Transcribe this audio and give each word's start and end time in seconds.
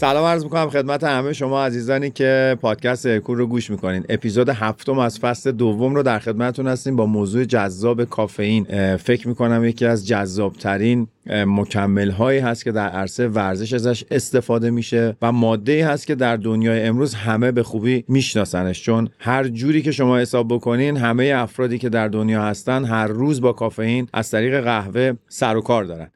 سلام 0.00 0.24
عرض 0.24 0.44
می‌کنم 0.44 0.70
خدمت 0.70 1.04
همه 1.04 1.32
شما 1.32 1.64
عزیزانی 1.64 2.10
که 2.10 2.56
پادکست 2.60 3.06
ارکول 3.06 3.38
رو 3.38 3.46
گوش 3.46 3.70
می‌کنین. 3.70 4.04
اپیزود 4.08 4.48
هفتم 4.48 4.98
از 4.98 5.18
فصل 5.18 5.52
دوم 5.52 5.94
رو 5.94 6.02
در 6.02 6.18
خدمتتون 6.18 6.66
هستیم 6.66 6.96
با 6.96 7.06
موضوع 7.06 7.44
جذاب 7.44 8.04
کافئین. 8.04 8.96
فکر 8.96 9.28
می‌کنم 9.28 9.64
یکی 9.64 9.86
از 9.86 10.06
جذابترین 10.06 11.08
مکمل 11.26 12.10
هایی 12.10 12.38
هست 12.38 12.64
که 12.64 12.72
در 12.72 12.88
عرصه 12.88 13.28
ورزش 13.28 13.72
ازش 13.72 14.04
استفاده 14.10 14.70
میشه 14.70 15.16
و 15.22 15.32
ماده 15.32 15.72
ای 15.72 15.80
هست 15.80 16.06
که 16.06 16.14
در 16.14 16.36
دنیای 16.36 16.82
امروز 16.82 17.14
همه 17.14 17.52
به 17.52 17.62
خوبی 17.62 18.04
میشناسنش. 18.08 18.82
چون 18.82 19.08
هر 19.18 19.48
جوری 19.48 19.82
که 19.82 19.90
شما 19.90 20.18
حساب 20.18 20.54
بکنین 20.54 20.96
همه 20.96 21.32
افرادی 21.36 21.78
که 21.78 21.88
در 21.88 22.08
دنیا 22.08 22.42
هستن 22.42 22.84
هر 22.84 23.06
روز 23.06 23.40
با 23.40 23.52
کافئین 23.52 24.08
از 24.12 24.30
طریق 24.30 24.60
قهوه 24.60 25.12
سر 25.28 25.56
و 25.56 25.60
کار 25.60 25.84
دارن. 25.84 26.10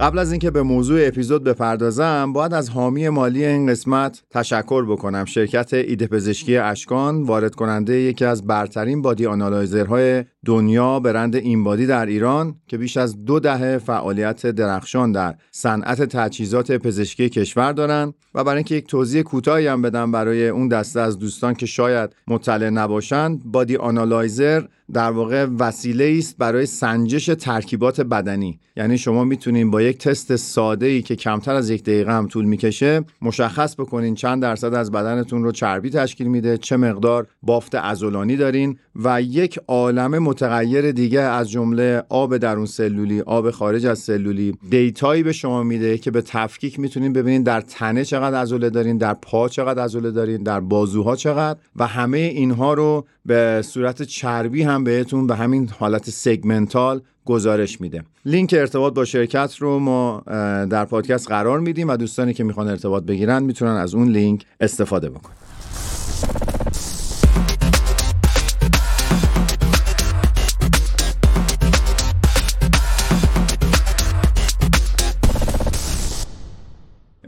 قبل 0.00 0.18
از 0.18 0.30
اینکه 0.30 0.50
به 0.50 0.62
موضوع 0.62 1.06
اپیزود 1.06 1.44
بپردازم 1.44 2.32
باید 2.32 2.54
از 2.54 2.70
حامی 2.70 3.08
مالی 3.08 3.44
این 3.44 3.66
قسمت 3.66 4.22
تشکر 4.30 4.84
بکنم. 4.84 5.24
شرکت 5.24 5.74
ایده 5.74 6.06
پزشکی 6.06 6.56
اشکان 6.56 7.22
وارد 7.22 7.54
کننده 7.54 8.00
یکی 8.00 8.24
از 8.24 8.46
برترین 8.46 9.02
body 9.02 9.26
analyzer 9.26 10.04
های 10.04 10.24
دنیا 10.44 11.00
برند 11.00 11.36
InBody 11.36 11.86
در 11.86 12.06
ایران 12.06 12.54
که 12.66 12.78
بیش 12.78 12.96
از 12.96 13.24
دو 13.24 13.40
دهه 13.40 13.78
فعالیت 13.78 14.46
درخشان 14.46 15.12
در 15.12 15.34
صنعت 15.50 16.02
تجهیزات 16.02 16.72
پزشکی 16.72 17.28
کشور 17.28 17.72
دارند 17.72 18.14
و 18.34 18.44
برای 18.44 18.56
اینکه 18.56 18.74
یک 18.74 18.86
توضیح 18.86 19.22
کوتاهی 19.22 19.66
هم 19.66 19.82
بدم 19.82 20.12
برای 20.12 20.48
اون 20.48 20.68
دسته 20.68 21.00
از 21.00 21.18
دوستان 21.18 21.54
که 21.54 21.66
شاید 21.66 22.10
مطلع 22.28 22.70
نباشند 22.70 23.42
body 23.44 23.76
analyzer 23.76 24.62
در 24.92 25.10
واقع 25.10 25.46
وسیله 25.58 26.14
است 26.18 26.36
برای 26.38 26.66
سنجش 26.66 27.26
ترکیبات 27.26 28.00
بدنی. 28.00 28.60
یعنی 28.76 28.98
شما 28.98 29.24
می‌تونید 29.24 29.70
با 29.70 29.82
یک 29.82 29.98
تست 29.98 30.36
ساده 30.36 30.86
ای 30.86 31.02
که 31.02 31.16
کمتر 31.16 31.54
از 31.54 31.70
یک 31.70 31.82
دقیقه 31.82 32.12
هم 32.12 32.28
طول 32.28 32.44
می‌کشه 32.44 33.04
مشخص 33.22 33.74
بکنین 33.74 34.14
چند 34.14 34.42
درصد 34.42 34.74
از 34.74 34.92
بدنتون 34.92 35.44
رو 35.44 35.52
چربی 35.52 35.90
تشکیل 35.90 36.26
میده 36.26 36.58
چه 36.58 36.76
مقدار 36.76 37.26
بافت 37.42 37.74
عضلانی 37.74 38.36
دارین 38.36 38.78
و 38.96 39.22
یک 39.22 39.58
عالم 39.68 40.18
متغیر 40.34 40.92
دیگه 40.92 41.20
از 41.20 41.50
جمله 41.50 42.02
آب 42.08 42.36
درون 42.36 42.66
سلولی 42.66 43.20
آب 43.20 43.50
خارج 43.50 43.86
از 43.86 43.98
سلولی. 43.98 44.54
data 44.70 45.05
یی 45.05 45.22
به 45.22 45.32
شما 45.32 45.62
میده 45.62 45.98
که 45.98 46.10
به 46.10 46.22
تفکیک 46.22 46.80
می‌تونین 46.80 47.12
ببینین 47.12 47.42
در 47.42 47.60
تنه 47.60 48.04
چقدر 48.04 48.40
عضله 48.40 48.70
دارین 48.70 48.98
در 48.98 49.14
پا 49.14 49.48
چقدر 49.48 49.82
عضله 49.82 50.10
دارین 50.10 50.42
در 50.42 50.60
بازوها 50.60 51.16
چقدر. 51.16 51.58
و 51.76 51.86
همه 51.86 52.18
اینها 52.18 52.74
رو 52.74 53.06
به 53.26 53.62
صورت 53.64 54.02
چربی 54.02 54.62
هم 54.62 54.84
بهتون 54.84 55.26
به 55.26 55.36
همین 55.36 55.70
حالت 55.78 56.10
segmental 56.10 57.00
گزارش 57.24 57.80
میده. 57.80 58.02
لینک 58.24 58.54
ارتباط 58.58 58.94
با 58.94 59.04
شرکت 59.04 59.56
رو 59.58 59.78
ما 59.78 60.22
در 60.70 60.84
پادکست 60.84 61.28
قرار 61.28 61.60
میدیم 61.60 61.88
و 61.88 61.96
دوستانی 61.96 62.34
که 62.34 62.44
می‌خوان 62.44 62.68
ارتباط 62.68 63.02
بگیرن 63.04 63.42
می‌تونن 63.42 63.70
از 63.76 63.94
اون 63.94 64.08
لینک 64.08 64.44
استفاده 64.60 65.10
بکنن. 65.10 65.34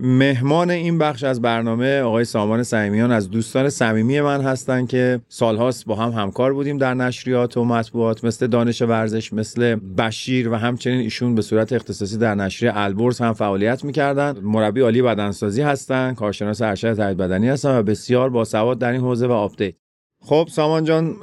مهمان 0.09 0.71
این 0.71 0.99
بخش 0.99 1.25
از 1.25 1.43
برنامه 1.43 2.01
آقای 2.01 2.25
سامان 2.25 2.63
صمیمیان 2.63 3.13
از 3.13 3.31
دوستان 3.31 3.69
صمیمی 3.69 4.21
من 4.21 4.41
هستند 4.41 4.89
که 4.89 5.21
سالهاست 5.29 5.87
با 5.87 5.95
هم 5.95 6.11
همکار 6.23 6.53
بودیم 6.53 6.79
در 6.79 6.95
نشریات 6.95 7.57
و 7.57 7.65
مطبوعات 7.65 8.25
مثل 8.25 8.47
دانش 8.47 8.83
ورزش 8.83 9.33
مثل 9.33 9.75
بشیر 9.75 10.49
و 10.49 10.55
همچنین 10.55 11.01
ایشون 11.01 11.35
به 11.35 11.43
صورت 11.43 11.73
اختصاصی 11.73 12.19
در 12.19 12.35
نشریه 12.35 12.73
البرز 12.75 13.21
هم 13.21 13.33
فعالیت 13.33 13.85
می‌کردن. 13.85 14.37
مربی 14.43 14.81
عالی 14.81 15.03
بدنسازی 15.03 15.63
هستند 15.63 16.15
کارشناس 16.15 16.63
ارشد 16.63 16.95
تربیت 16.95 17.17
بدنی 17.17 17.49
هستن 17.49 17.79
و 17.79 17.83
بسیار 17.83 18.31
باسواد 18.31 18.79
در 18.79 18.93
این 18.93 19.01
حوزه 19.01 19.27
و 19.27 19.33
update. 19.33 19.75
خب 20.21 20.49
سامان 20.51 20.85
جان 20.85 21.17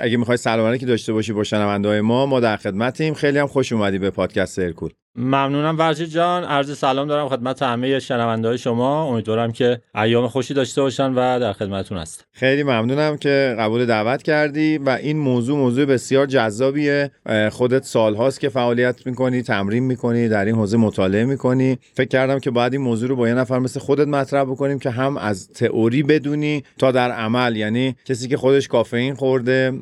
اگه 0.00 0.16
می‌خوای 0.16 0.36
سلام 0.36 0.76
که 0.76 0.86
داشته 0.86 1.12
باشی 1.12 1.32
با 1.32 1.44
شنونده 1.44 2.00
ما 2.00 2.26
ما 2.26 2.40
در 2.40 2.56
خدمتیم. 2.56 3.14
خیلی 3.14 3.38
هم 3.38 3.46
خوش 3.46 3.72
اومدی 3.72 3.98
به 3.98 4.10
پادکست 4.10 4.54
سرکول. 4.56 4.90
ممنونم. 5.16 5.78
ورجی 5.78 6.06
جان 6.06 6.44
عرض 6.44 6.78
سلام 6.78 7.08
دارم 7.08 7.28
خدمت 7.28 7.62
همه 7.62 7.98
شنونده 7.98 8.48
های 8.48 8.58
شما. 8.58 9.04
امیدوارم 9.04 9.52
که 9.52 9.80
ایام 9.94 10.28
خوشی 10.28 10.54
داشته 10.54 10.82
باشن 10.82 11.12
و 11.14 11.40
در 11.40 11.52
خدمتتون 11.52 11.98
هست 11.98 12.26
خیلی 12.32 12.62
ممنونم 12.62 13.16
که 13.16 13.56
قبول 13.58 13.86
دعوت 13.86 14.22
کردی 14.22 14.78
و 14.78 14.90
این 14.90 15.18
موضوع 15.18 15.58
موضوع 15.58 15.84
بسیار 15.84 16.26
جذابیه. 16.26 17.10
خودت 17.50 17.84
سالهاست 17.84 18.40
که 18.40 18.48
فعالیت 18.48 19.06
می‌کنی 19.06 19.42
تمرین 19.42 19.82
می‌کنی 19.82 20.28
در 20.28 20.44
این 20.44 20.54
حوزه 20.54 20.76
مطالعه 20.76 21.24
می‌کنی. 21.24 21.78
فکر 21.94 22.08
کردم 22.08 22.38
که 22.38 22.50
باید 22.50 22.72
این 22.72 22.82
موضوع 22.82 23.08
رو 23.08 23.16
با 23.16 23.28
یه 23.28 23.34
نفر 23.34 23.58
مثل 23.58 23.80
خودت 23.80 24.08
مطرح 24.08 24.44
بکنیم 24.44 24.78
که 24.78 24.90
هم 24.90 25.16
از 25.16 25.48
تئوری 25.48 26.02
بدونی 26.02 26.64
تا 26.78 26.92
در 26.92 27.10
عمل. 27.10 27.56
یعنی 27.56 27.96
کسی 28.04 28.28
که 28.28 28.36
خودش 28.36 28.68
کافئین 28.68 29.14
خورده 29.14 29.72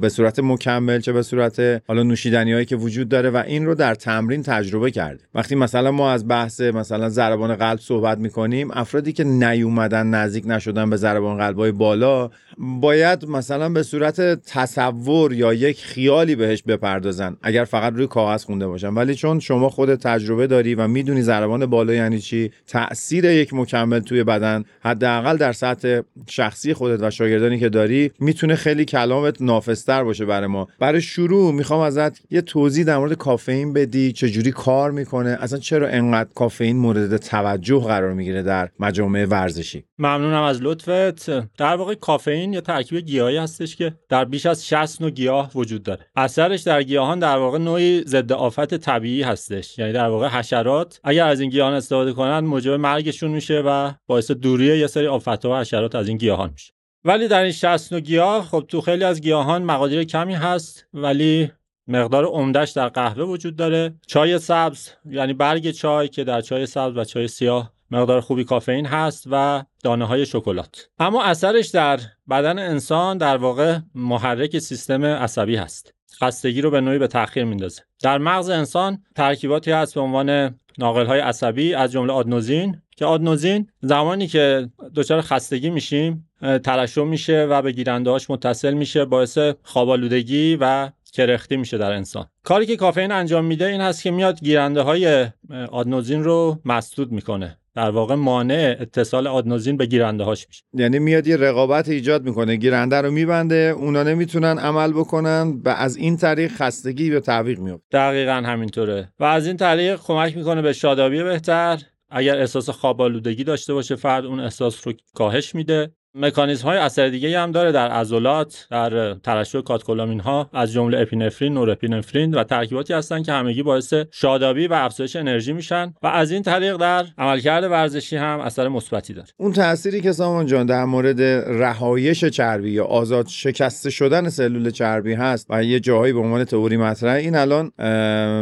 به 0.00 0.08
صورت 0.08 0.38
مکمل 0.38 1.00
چه 1.00 1.12
به 1.12 1.22
صورت 1.22 1.82
حالا 1.88 2.02
نوشیدنی 2.02 2.52
هایی 2.52 2.64
که 2.64 2.76
وجود 2.76 3.08
داره 3.08 3.30
و 3.30 3.42
این 3.46 3.66
رو 3.66 3.74
در 3.74 3.94
تجربه 4.28 4.90
کرده. 4.90 5.20
وقتی 5.34 5.54
مثلا 5.54 5.90
ما 5.90 6.10
از 6.10 6.28
بحث 6.28 6.60
مثلا 6.60 7.08
ضربان 7.08 7.54
قلب 7.54 7.78
صحبت 7.78 8.18
می‌کنیم 8.18 8.70
افرادی 8.72 9.12
که 9.12 9.24
نیومدن 9.24 10.06
نزدیک 10.06 10.44
نشدن 10.46 10.90
به 10.90 10.96
ضربان 10.96 11.38
قلبای 11.38 11.72
بالا 11.72 12.30
باید 12.58 13.28
مثلا 13.28 13.68
به 13.68 13.82
صورت 13.82 14.20
تصور 14.44 15.32
یا 15.32 15.52
یک 15.52 15.84
خیالی 15.84 16.34
بهش 16.34 16.62
بپردازن. 16.62 17.36
اگر 17.42 17.64
فقط 17.64 17.92
روی 17.92 18.06
کاغذ 18.06 18.44
خونده 18.44 18.66
باشن. 18.66 18.88
ولی 18.88 19.14
چون 19.14 19.40
شما 19.40 19.68
خود 19.68 19.94
تجربه 19.94 20.46
داری 20.46 20.74
و 20.74 20.88
می‌دونی 20.88 21.22
ضربان 21.22 21.66
بالا 21.66 21.94
یعنی 21.94 22.18
چی 22.18 22.50
تاثیر 22.66 23.24
یک 23.24 23.54
مکمل 23.54 24.00
توی 24.00 24.24
بدن 24.24 24.64
حداقل 24.80 25.36
در 25.36 25.52
سطح 25.52 26.00
شخصی 26.26 26.74
خودت 26.74 27.02
و 27.02 27.10
شاگردانی 27.10 27.58
که 27.58 27.68
داری 27.68 28.10
می‌تونه 28.20 28.54
خیلی 28.54 28.84
کلامت 28.84 29.42
نافستر 29.42 30.04
باشه 30.04 30.24
برای 30.24 30.46
ما. 30.46 30.68
برای 30.78 31.00
شروع 31.00 31.52
می‌خوام 31.52 31.80
ازت 31.80 32.20
یه 32.30 32.40
توضیح 32.40 32.84
در 32.84 32.98
مورد 32.98 33.12
کافئین 33.12 33.72
بدی. 33.72 34.01
چجوری 34.10 34.50
کار 34.50 34.90
می‌کنه؟ 34.90 35.36
اصلا 35.40 35.58
چرا 35.58 35.88
انقدر 35.88 36.28
کافئین 36.34 36.76
مورد 36.76 37.16
توجه 37.16 37.80
قرار 37.80 38.12
می‌گیره 38.12 38.42
در 38.42 38.68
مجامع 38.78 39.24
ورزشی؟ 39.24 39.84
ممنونم 39.98 40.42
از 40.42 40.62
لطفت. 40.62 41.30
در 41.56 41.76
واقع 41.76 41.94
کافئین 41.94 42.52
یا 42.52 42.60
ترکیب 42.60 42.98
گیاهی 42.98 43.36
هستش 43.36 43.76
که 43.76 43.94
در 44.08 44.24
بیش 44.24 44.46
از 44.46 44.66
60 44.66 45.02
نوع 45.02 45.10
گیاه 45.10 45.50
وجود 45.54 45.82
داره. 45.82 46.06
اثرش 46.16 46.62
در 46.62 46.82
گیاهان 46.82 47.18
در 47.18 47.36
واقع 47.36 47.58
نوعی 47.58 48.04
ضد 48.06 48.32
آفت 48.32 48.74
طبیعی 48.74 49.22
هستش. 49.22 49.78
یعنی 49.78 49.92
در 49.92 50.08
واقع 50.08 50.28
حشرات 50.28 51.00
اگر 51.04 51.26
از 51.26 51.40
این 51.40 51.50
گیاهان 51.50 51.74
استفاده 51.74 52.12
کنند 52.12 52.44
موجب 52.44 52.72
مرگشون 52.72 53.30
میشه 53.30 53.62
و 53.66 53.92
باعث 54.06 54.30
دوری 54.30 54.78
یه 54.78 54.86
سری 54.86 55.06
آفت‌ها 55.06 55.52
و 55.52 55.56
حشرات 55.56 55.94
از 55.94 56.08
این 56.08 56.16
گیاهان 56.16 56.50
میشه. 56.50 56.72
ولی 57.04 57.28
در 57.28 57.42
این 57.42 57.52
60 57.52 57.92
نوع 57.92 58.00
گیاه 58.00 58.44
خب 58.44 58.64
تو 58.68 58.80
خیلی 58.80 59.04
از 59.04 59.20
گیاهان 59.20 59.62
مقادیر 59.62 60.04
کمی 60.04 60.34
هست 60.34 60.86
ولی 60.94 61.50
مقدار 61.88 62.24
عمدهش 62.24 62.70
در 62.70 62.88
قهوه 62.88 63.24
وجود 63.24 63.56
داره. 63.56 63.94
چای 64.06 64.38
سبز 64.38 64.88
یعنی 65.10 65.32
برگ 65.32 65.70
چای 65.70 66.08
که 66.08 66.24
در 66.24 66.40
چای 66.40 66.66
سبز 66.66 66.96
و 66.96 67.04
چای 67.04 67.28
سیاه 67.28 67.72
مقدار 67.90 68.20
خوبی 68.20 68.44
کافئین 68.44 68.86
هست 68.86 69.24
و 69.30 69.64
دانه 69.84 70.04
های 70.04 70.26
شکلات. 70.26 70.88
اما 70.98 71.22
اثرش 71.22 71.68
در 71.68 72.00
بدن 72.30 72.58
انسان 72.58 73.18
در 73.18 73.36
واقع 73.36 73.78
محرک 73.94 74.58
سیستم 74.58 75.04
عصبی 75.04 75.56
هست. 75.56 75.94
خستگی 76.20 76.60
رو 76.60 76.70
به 76.70 76.80
نوعی 76.80 76.98
به 76.98 77.06
تاخیر 77.06 77.44
میندازه. 77.44 77.82
در 78.02 78.18
مغز 78.18 78.48
انسان 78.48 79.02
ترکیباتی 79.16 79.70
هست 79.70 79.94
به 79.94 80.00
عنوان 80.00 80.58
ناقل 80.78 81.06
های 81.06 81.20
عصبی 81.20 81.74
از 81.74 81.92
جمله 81.92 82.12
آدنوزین 82.12 82.82
که 82.96 83.04
آدنوزین 83.04 83.68
زمانی 83.80 84.26
که 84.26 84.68
دچار 84.94 85.20
خستگی 85.20 85.70
میشیم 85.70 86.30
ترشح 86.42 87.02
میشه 87.02 87.46
و 87.50 87.62
به 87.62 87.72
گیرندهاش 87.72 88.30
متصل 88.30 88.74
میشه 88.74 89.04
باعث 89.04 89.38
خوابالودگی 89.62 90.56
و 90.60 90.90
کرختی 91.12 91.56
میشه 91.56 91.78
در 91.78 91.92
انسان. 91.92 92.26
کاری 92.44 92.66
که 92.66 92.76
کافئین 92.76 93.12
انجام 93.12 93.44
میده 93.44 93.66
این 93.66 93.80
هست 93.80 94.02
که 94.02 94.10
میاد 94.10 94.40
گیرنده 94.40 94.80
های 94.80 95.26
آدنوزین 95.70 96.24
رو 96.24 96.58
مسدود 96.64 97.12
می‌کنه. 97.12 97.58
در 97.74 97.90
واقع 97.90 98.14
مانع 98.14 98.76
اتصال 98.80 99.26
آدنوزین 99.26 99.76
به 99.76 99.86
گیرنده 99.86 100.24
هاش 100.24 100.46
میشه. 100.48 100.64
یعنی 100.74 100.98
میاد 100.98 101.26
یه 101.26 101.36
رقابت 101.36 101.88
ایجاد 101.88 102.24
می‌کنه. 102.24 102.56
گیرنده 102.56 103.00
رو 103.00 103.10
میبنده 103.10 103.74
اونا 103.76 104.02
نمی‌تونن 104.02 104.58
عمل 104.58 104.92
بکنن 104.92 105.60
و 105.64 105.68
از 105.68 105.96
این 105.96 106.16
طریق 106.16 106.52
خستگی 106.52 107.10
به 107.10 107.20
تعویق 107.20 107.58
میفته 107.58 107.84
دقیقا 107.92 108.32
همینطوره. 108.32 109.12
و 109.20 109.24
از 109.24 109.46
این 109.46 109.56
طریق 109.56 110.00
کمک 110.00 110.36
می‌کنه 110.36 110.62
به 110.62 110.72
شادابی 110.72 111.22
بهتر. 111.22 111.78
اگر 112.10 112.38
احساس 112.38 112.70
خواب 112.70 113.22
داشته 113.46 113.74
باشه 113.74 113.96
فرد 113.96 114.24
اون 114.24 114.40
احساس 114.40 114.86
رو 114.86 114.92
کاهش 115.14 115.54
میده. 115.54 115.92
مکانیزم 116.14 116.64
های 116.68 116.78
اثر 116.78 117.08
دیگه 117.08 117.40
هم 117.40 117.52
داره 117.52 117.72
در 117.72 117.88
عضلات 117.88 118.66
در 118.70 119.14
ترشح 119.14 119.60
کاتکولامین 119.60 120.20
ها 120.20 120.50
از 120.52 120.72
جمله 120.72 121.00
اپینفرین 121.00 121.54
نورپینفرین 121.54 122.34
و 122.34 122.44
ترکیباتی 122.44 122.92
هستن 122.92 123.22
که 123.22 123.32
همگی 123.32 123.62
باعث 123.62 123.94
شادابی 124.10 124.66
و 124.66 124.72
افزایش 124.72 125.16
انرژی 125.16 125.52
میشن 125.52 125.94
و 126.02 126.06
از 126.06 126.30
این 126.30 126.42
طریق 126.42 126.76
در 126.76 127.04
عملکرد 127.18 127.64
ورزشی 127.64 128.16
هم 128.16 128.40
اثر 128.40 128.68
مثبتی 128.68 129.14
داره. 129.14 129.28
اون 129.36 129.52
تأثیری 129.52 130.00
که 130.00 130.12
سامان 130.12 130.46
جان 130.46 130.66
در 130.66 130.84
مورد 130.84 131.22
رهایش 131.62 132.24
چربی 132.24 132.70
یا 132.70 132.84
آزاد 132.84 133.26
شکسته 133.26 133.90
شدن 133.90 134.28
سلول 134.28 134.70
چربی 134.70 135.14
هست 135.14 135.46
و 135.50 135.64
یه 135.64 135.80
جاهایی 135.80 136.12
به 136.12 136.18
عنوان 136.18 136.44
تئوری 136.44 136.76
مطرح 136.76 137.14
این 137.14 137.36
الان 137.36 137.72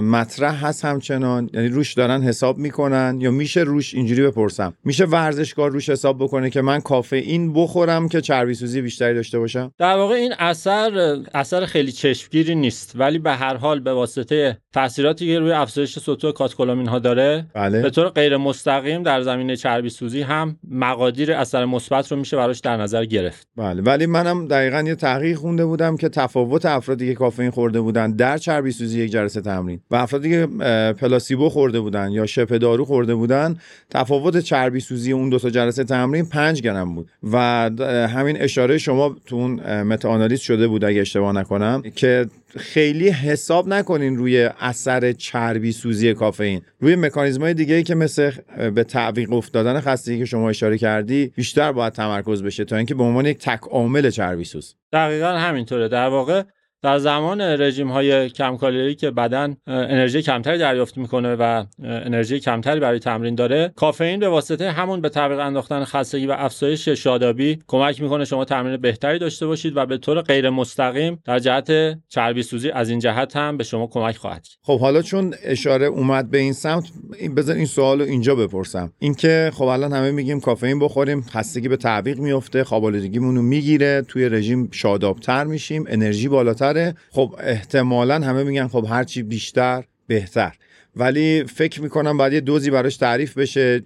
مطرح 0.01 0.67
هست 0.67 0.85
همچنان. 0.85 1.51
یعنی 1.53 1.69
روش 1.69 1.95
دارن 1.95 2.23
حساب 2.23 2.59
می‌کنن 2.59 3.19
یا 3.21 3.31
میشه 3.31 3.61
روش 3.61 3.95
اینجوری 3.95 4.23
بپرسم؟ 4.23 4.75
میشه 4.85 5.05
ورزشکار 5.05 5.71
روش 5.71 5.91
حساب 5.91 6.19
بکنه 6.19 6.51
که 6.51 6.63
من 6.63 6.81
کافئین 6.81 7.53
بخورم 7.63 8.09
که 8.09 8.21
چربی 8.21 8.55
سوزی 8.55 8.83
بیشتری 8.83 9.15
داشته 9.15 9.39
باشم؟ 9.39 9.73
در 9.79 9.97
واقع 9.97 10.15
این 10.15 10.33
اثر 10.39 11.19
اثر 11.35 11.67
خیلی 11.67 11.93
چشمگیری 11.93 12.55
نیست 12.55 12.93
ولی 12.95 13.19
به 13.19 13.33
هر 13.33 13.57
حال 13.57 13.81
به 13.81 13.93
واسطه 13.93 14.59
تاثیراتی 14.73 15.27
که 15.27 15.39
روی 15.39 15.53
افزایش 15.53 15.99
سطوح 15.99 16.33
کاتکولامین 16.33 16.89
ها 16.89 16.99
داره 16.99 17.47
بله. 17.55 17.83
به 17.83 17.91
طور 17.91 18.09
غیر 18.09 18.37
مستقیم 18.37 19.03
در 19.03 19.23
زمینه 19.23 19.57
چربی 19.57 19.89
سوزی 19.89 20.23
هم 20.23 20.57
مقادیر 20.71 21.33
اثر 21.33 21.65
مثبت 21.65 22.13
رو 22.13 22.19
میشه 22.19 22.37
براش 22.37 22.61
در 22.61 22.77
نظر 22.77 23.05
گرفت 23.05 23.49
بله 23.57 23.83
ولی 23.83 24.07
منم 24.07 24.49
دقیقا 24.49 24.83
یه 24.87 24.95
تحقیق 24.95 25.37
خونده 25.37 25.65
بودم 25.65 25.97
که 25.97 26.09
تفاوت 26.09 26.67
افرادی 26.67 27.09
که 27.09 27.15
کافئین 27.15 27.51
خورده 27.51 27.81
بودن 27.81 28.13
در 28.13 28.39
چربی 28.39 28.71
سوزی 28.71 29.01
یک 29.01 29.11
جلسه 29.11 29.41
تمرین 29.41 29.81
و 29.91 29.97
افرادی 29.97 30.31
که 30.31 30.47
پلاسیبو 30.93 31.49
خورده 31.49 31.81
بودن 31.81 32.11
یا 32.11 32.27
شبه 32.27 32.59
دارو 32.59 32.85
خورده 32.85 33.15
بودن 33.15 33.57
تفاوت 33.91 34.39
چربی 34.39 34.81
سوزی 34.81 35.13
اون 35.13 35.29
دو 35.29 35.39
تا 35.39 35.51
جلسه 35.51 35.85
تمرین 35.85 36.29
5 36.29 36.63
گرم 36.63 36.95
بود 36.95 37.11
و 37.33 37.37
همین 38.15 38.43
اشاره 38.43 38.79
شما 38.79 39.17
تو 39.27 39.37
اون 39.37 39.83
متاانالیز 39.83 40.41
شده 40.41 40.69
بود 40.69 40.85
اگه 40.85 41.01
اشتباه 41.01 41.33
نکنم 41.33 41.83
که 41.97 42.27
خیلی 42.57 43.09
حساب 43.09 43.69
نکنین 43.69 44.17
روی 44.17 44.51
اثر 44.61 45.13
چربی 45.13 45.73
سوزی 45.73 46.15
کافئین. 46.15 46.63
روی 46.81 46.97
مکانیزم 46.97 47.41
های 47.41 47.55
دیگه 47.55 47.83
که 47.83 47.95
مثل 47.95 48.31
به 48.75 48.85
تعویق 48.85 49.33
افتادن 49.33 49.81
خستگی 49.81 50.19
که 50.19 50.25
شما 50.25 50.51
اشاره 50.51 50.79
کردی 50.79 51.33
بیشتر 51.37 51.73
باید 51.73 51.93
تمرکز 51.93 52.43
بشه 52.43 52.65
تا 52.65 52.77
اینکه 52.77 52.95
به 52.95 53.03
عنوان 53.03 53.27
یک 53.27 53.39
تک 53.39 53.61
عامل 53.61 54.11
چربی 54.11 54.45
سوز. 54.45 54.77
دقیقا 54.93 55.27
همینطوره. 55.27 55.89
در 55.89 56.09
واقع 56.09 56.43
در 56.83 56.99
زمان 56.99 57.41
رژیم 57.41 57.89
های 57.89 58.31
کم 58.31 58.57
کالری 58.57 58.95
که 58.95 59.11
بدن 59.11 59.57
انرژی 59.67 60.23
کمتری 60.23 60.59
دریافت 60.59 60.99
می‌کنه 60.99 61.35
و 61.35 61.65
انرژی 61.83 62.41
کمتری 62.41 62.81
برای 62.81 62.99
تمرین 62.99 63.35
داره 63.35 63.73
کافئین 63.77 64.21
به 64.21 64.29
واسطه 64.29 64.71
همون 64.71 65.01
به 65.01 65.09
تعویق 65.09 65.39
انداختن 65.39 65.85
خستگی 65.85 66.27
و 66.27 66.33
افزایش 66.39 66.89
شادابی 66.89 67.59
کمک 67.67 68.03
می‌کنه 68.03 68.25
شما 68.25 68.45
تمرین 68.45 68.77
بهتری 68.77 69.19
داشته 69.19 69.47
باشید 69.47 69.77
و 69.77 69.87
به 69.87 69.99
طور 69.99 70.23
غیر 70.23 70.51
مستقیم 70.51 71.23
در 71.25 71.39
جهت 71.39 71.99
چربی 72.09 72.43
سوزی 72.43 72.71
از 72.71 72.91
این 72.91 72.99
جهت 72.99 73.37
هم 73.37 73.57
به 73.57 73.65
شما 73.65 73.87
کمک 73.87 74.17
خواهد 74.17 74.47
خب 74.63 74.81
حالا 74.81 75.03
چون 75.03 75.35
اشاره 75.45 75.87
اومد 75.87 76.31
به 76.31 76.39
این 76.39 76.53
سمت 76.53 76.85
بذار 77.37 77.57
این 77.57 77.67
سوال 77.67 78.01
رو 78.01 78.07
اینجا 78.07 78.35
بپرسم. 78.35 78.93
اینکه 78.99 79.51
خب 79.55 79.65
الان 79.65 79.93
همه 79.93 80.11
میگیم 80.11 80.41
کافئین 80.41 80.79
بخوریم 80.79 81.23
خستگی 81.23 81.69
به 81.69 81.77
تعویق 81.77 82.19
میفته 82.19 82.65
خواب 82.65 82.87
می‌گیره 82.87 84.03
توی 84.09 84.29
رژیم 84.29 84.69
شادابتر 84.73 85.45
میشیم 85.45 85.85
انرژی 85.89 86.29
بالاتر 86.29 86.70
خب 87.11 87.35
احتمالا 87.39 88.15
همه 88.15 88.43
میگن 88.43 88.69
خب 88.69 88.87
هرچی 88.89 89.23
بیشتر 89.23 89.85
بهتر. 90.07 90.55
ولی 90.97 91.45
فکر 91.45 91.83
می‌کنم 91.83 92.17
باید 92.17 92.33
یه 92.33 92.41
دوزی 92.41 92.71
براش 92.71 92.97
تعریف 92.97 93.39
بشه 93.39 93.83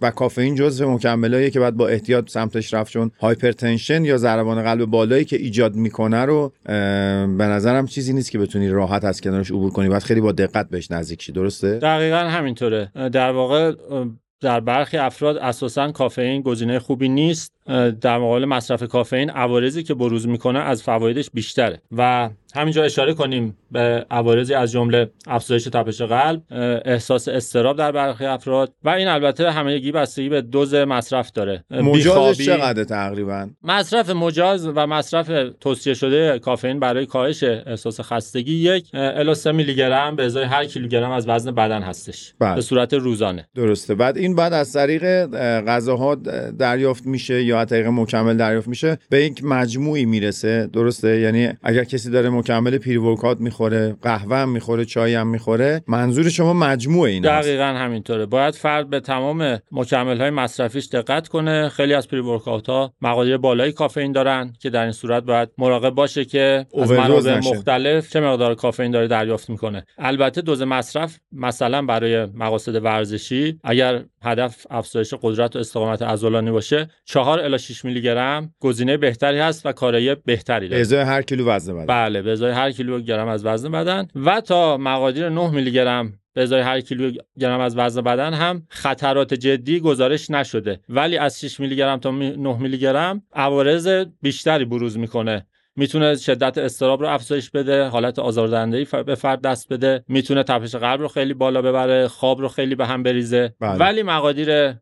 و 0.00 0.10
کافئین 0.10 0.54
جزو 0.54 0.90
مکملایی 0.90 1.50
که 1.50 1.60
باید 1.60 1.74
با 1.74 1.88
احتیاط 1.88 2.30
سمتش 2.30 2.74
رفت 2.74 2.92
چون 2.92 3.10
هایپرتنشن 3.20 4.04
یا 4.04 4.16
ضربان 4.16 4.62
قلب 4.62 4.84
بالایی 4.84 5.24
که 5.24 5.36
ایجاد 5.36 5.74
می‌کنه 5.74 6.24
رو 6.24 6.52
به 6.64 7.44
نظرم 7.44 7.86
چیزی 7.86 8.12
نیست 8.12 8.30
که 8.30 8.38
بتونی 8.38 8.68
راحت 8.68 9.04
از 9.04 9.20
کنارش 9.20 9.50
عبور 9.50 9.70
کنی. 9.70 9.88
باید 9.88 10.02
خیلی 10.02 10.20
با 10.20 10.32
دقت 10.32 10.68
بهش 10.68 10.90
نزدیک 10.90 11.22
شی. 11.22 11.32
درسته؟ 11.32 11.78
دقیقا 11.78 12.16
همینطوره. 12.16 12.90
در 13.12 13.32
واقع 13.32 13.72
در 14.40 14.60
برخی 14.60 14.96
افراد 14.96 15.36
اساسا 15.36 15.92
کافئین 15.92 16.42
گزینه 16.42 16.78
خوبی 16.78 17.08
نیست. 17.08 17.55
در 18.00 18.18
مقابل 18.18 18.44
مصرف 18.44 18.82
کافئین 18.82 19.30
عوارضی 19.30 19.82
که 19.82 19.94
بروز 19.94 20.28
می‌کنه 20.28 20.58
از 20.58 20.82
فوایدش 20.82 21.30
بیشتره. 21.34 21.80
و 21.96 22.30
همینجا 22.54 22.84
اشاره 22.84 23.14
کنیم 23.14 23.56
به 23.70 24.06
عوارضی 24.10 24.54
از 24.54 24.72
جمله 24.72 25.10
افزایش 25.26 25.64
تپش 25.64 26.02
قلب 26.02 26.42
احساس 26.84 27.28
استراب 27.28 27.76
در 27.76 27.92
برخی 27.92 28.24
افراد 28.24 28.72
و 28.84 28.88
این 28.88 29.08
البته 29.08 29.50
همگی 29.50 29.92
بستگی 29.92 30.28
به 30.28 30.42
دوز 30.42 30.74
مصرف 30.74 31.32
داره. 31.32 31.64
مجازش 31.70 32.46
چقدر 32.46 32.84
تقریبا؟ 32.84 33.48
مصرف 33.62 34.10
مجاز 34.10 34.66
و 34.66 34.86
مصرف 34.86 35.30
توصیه 35.60 35.94
شده 35.94 36.38
کافئین 36.38 36.80
برای 36.80 37.06
کاهش 37.06 37.42
احساس 37.42 38.00
خستگی 38.00 38.54
یک 38.54 38.90
الی 38.94 39.34
3 39.34 39.52
میلی 39.52 39.74
گرم 39.74 40.16
به 40.16 40.24
ازای 40.24 40.44
هر 40.44 40.64
کیلوگرم 40.64 41.10
از 41.10 41.28
وزن 41.28 41.50
بدن 41.50 41.82
هستش. 41.82 42.34
بله. 42.38 42.54
به 42.54 42.60
صورت 42.60 42.94
روزانه. 42.94 43.48
درسته. 43.54 43.94
بعد 43.94 44.18
این 44.18 44.34
بعد 44.34 44.52
از 44.52 44.72
طریق 44.72 45.26
غذاها 45.64 46.14
دریافت 46.58 47.06
میشه 47.06 47.42
یا 47.42 47.55
از 47.56 47.66
طریق 47.66 47.86
مکمل 47.86 48.36
دریافت 48.36 48.68
میشه 48.68 48.98
به 49.10 49.24
یک 49.24 49.44
مجموعی 49.44 50.04
می‌رسه. 50.04 50.66
درسته؟ 50.72 51.20
یعنی 51.20 51.48
اگر 51.62 51.84
کسی 51.84 52.10
داره 52.10 52.30
مکمل 52.30 52.78
پری 52.78 52.96
ورکات 52.96 53.40
می‌خوره 53.40 53.96
قهوه 54.02 54.36
هم 54.36 54.48
می‌خوره 54.48 54.84
چای 54.84 55.14
هم 55.14 55.26
می‌خوره 55.28 55.82
منظور 55.88 56.28
شما 56.28 56.52
مجموعه 56.52 57.12
این 57.12 57.22
دقیقا 57.22 57.64
همینطوره. 57.64 58.26
باید 58.26 58.54
فرد 58.54 58.90
به 58.90 59.00
تمام 59.00 59.58
مکمل 59.72 60.20
های 60.20 60.30
مصرفیش 60.30 60.88
دقت 60.88 61.28
کنه. 61.28 61.68
خیلی 61.68 61.94
از 61.94 62.08
پری 62.08 62.20
ورکات 62.20 62.66
ها 62.66 62.92
مقادیر 63.00 63.36
بالایی 63.36 63.72
کافئین 63.72 64.12
دارن 64.12 64.52
که 64.60 64.70
در 64.70 64.82
این 64.82 64.92
صورت 64.92 65.22
باید 65.22 65.48
مراقب 65.58 65.90
باشه 65.90 66.24
که 66.24 66.66
از 66.82 66.92
منابع 66.92 67.38
مختلف 67.38 68.10
چه 68.10 68.20
مقدار 68.20 68.54
کافئین 68.54 68.90
داره 68.90 69.08
دریافت 69.08 69.50
می‌کنه. 69.50 69.86
البته 69.98 70.40
دوز 70.40 70.62
مصرف 70.62 71.18
مثلا 71.32 71.82
برای 71.82 72.26
مقاصد 72.26 72.84
ورزشی 72.84 73.58
اگر 73.64 74.04
هدف 74.22 74.66
افزایش 74.70 75.14
قدرت 75.22 75.56
و 75.56 75.58
استقامت 75.58 76.02
عضلانی 76.02 76.50
باشه 76.50 76.88
4 77.04 77.40
الی 77.46 77.58
6 77.58 77.84
میلی 77.84 78.02
گرم 78.02 78.54
گزینه 78.60 78.96
بهتری 78.96 79.38
هست 79.38 79.66
و 79.66 79.72
کارایی 79.72 80.14
بهتری 80.14 80.68
داره. 80.68 80.84
به 80.84 81.06
هر 81.06 81.22
کیلو 81.22 81.48
وزن 81.48 81.74
بدن. 81.74 81.86
بله 81.86 82.22
به 82.22 82.32
ازای 82.32 82.52
هر 82.52 82.70
کیلو 82.70 83.00
گرم 83.00 83.28
از 83.28 83.46
وزن 83.46 83.72
بدن 83.72 84.08
و 84.14 84.40
تا 84.40 84.76
مقادیر 84.76 85.28
9 85.28 85.50
میلی 85.50 85.72
گرم 85.72 86.12
به 86.34 86.42
ازای 86.42 86.60
هر 86.60 86.80
کیلو 86.80 87.12
گرم 87.38 87.60
از 87.60 87.76
وزن 87.76 88.02
بدن 88.02 88.34
هم 88.34 88.62
خطرات 88.68 89.34
جدی 89.34 89.80
گزارش 89.80 90.30
نشده. 90.30 90.80
ولی 90.88 91.18
از 91.18 91.40
6 91.40 91.60
میلی 91.60 91.76
گرم 91.76 91.98
تا 91.98 92.10
9 92.10 92.58
میلی 92.58 92.78
گرم 92.78 93.22
عوارض 93.32 94.04
بیشتری 94.22 94.64
بروز 94.64 94.98
می‌کنه. 94.98 95.46
می‌تونه 95.76 96.16
شدت 96.16 96.58
استراب 96.58 97.00
رو 97.00 97.08
افزایش 97.08 97.50
بده 97.50 97.84
حالت 97.84 98.18
آزاردهنده 98.18 98.86
به 99.06 99.14
فرد 99.14 99.40
دست 99.40 99.72
بده 99.72 100.04
می‌تونه 100.08 100.42
تپش 100.42 100.74
قلب 100.74 101.00
رو 101.00 101.08
خیلی 101.08 101.34
بالا 101.34 101.62
ببره 101.62 102.08
خواب 102.08 102.40
رو 102.40 102.48
خیلی 102.48 102.74
به 102.74 102.86
هم 102.86 103.02
بریزه 103.02 103.54
بله. 103.60 103.78
ولی 103.78 104.02
مقادیر 104.02 104.72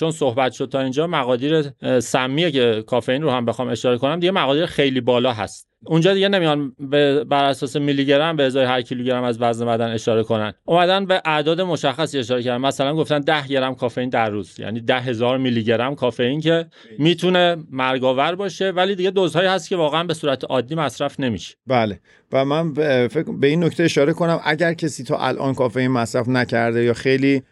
چون 0.00 0.10
صحبت 0.10 0.52
شد 0.52 0.68
تا 0.68 0.80
اینجا 0.80 1.06
مقادیر 1.06 1.64
سمی 2.00 2.52
که 2.52 2.84
کافئین 2.86 3.22
رو 3.22 3.30
هم 3.30 3.44
بخوام 3.44 3.68
اشاره 3.68 3.98
کنم 3.98 4.20
دیگه 4.20 4.30
مقادیر 4.30 4.66
خیلی 4.66 5.00
بالا 5.00 5.32
هست 5.32 5.73
اونجا 5.86 6.14
دیگه 6.14 6.28
نمیان 6.28 6.72
بر 7.28 7.44
اساس 7.44 7.76
میلی 7.76 8.04
گرم 8.04 8.36
به 8.36 8.42
ازای 8.42 8.64
هر 8.64 8.82
کیلوگرم 8.82 9.24
از 9.24 9.42
وزن 9.42 9.66
بدن 9.66 9.90
اشاره 9.90 10.22
کنن. 10.22 10.52
اومدن 10.64 11.06
به 11.06 11.22
اعداد 11.24 11.60
مشخصی 11.60 12.18
اشاره 12.18 12.42
کردن. 12.42 12.60
مثلا 12.60 12.94
گفتن 12.94 13.18
10 13.18 13.46
گرم 13.48 13.74
کافئین 13.74 14.08
در 14.08 14.30
روز. 14.30 14.60
یعنی 14.60 14.80
ده 14.80 15.00
هزار 15.00 15.38
میلی 15.38 15.64
گرم 15.64 15.94
کافئین 15.94 16.40
که 16.40 16.66
می‌تونه 16.98 17.56
مرگاور 17.70 18.34
باشه 18.34 18.70
ولی 18.70 18.94
دیگه 18.94 19.10
دوزهایی 19.10 19.48
هست 19.48 19.68
که 19.68 19.76
واقعا 19.76 20.04
به 20.04 20.14
صورت 20.14 20.44
عادی 20.44 20.74
مصرف 20.74 21.20
نمیشه. 21.20 21.54
بله. 21.66 22.00
و 22.32 22.44
من 22.44 22.72
فکر 23.08 23.32
به 23.40 23.46
این 23.46 23.64
نکته 23.64 23.82
اشاره 23.82 24.12
کنم. 24.12 24.40
اگر 24.44 24.74
کسی 24.74 25.04
تا 25.04 25.18
الان 25.18 25.54
کافئین 25.54 25.90
مصرف 25.90 26.28
نکرده 26.28 26.84
یا 26.84 26.92
خیلی 26.92 27.42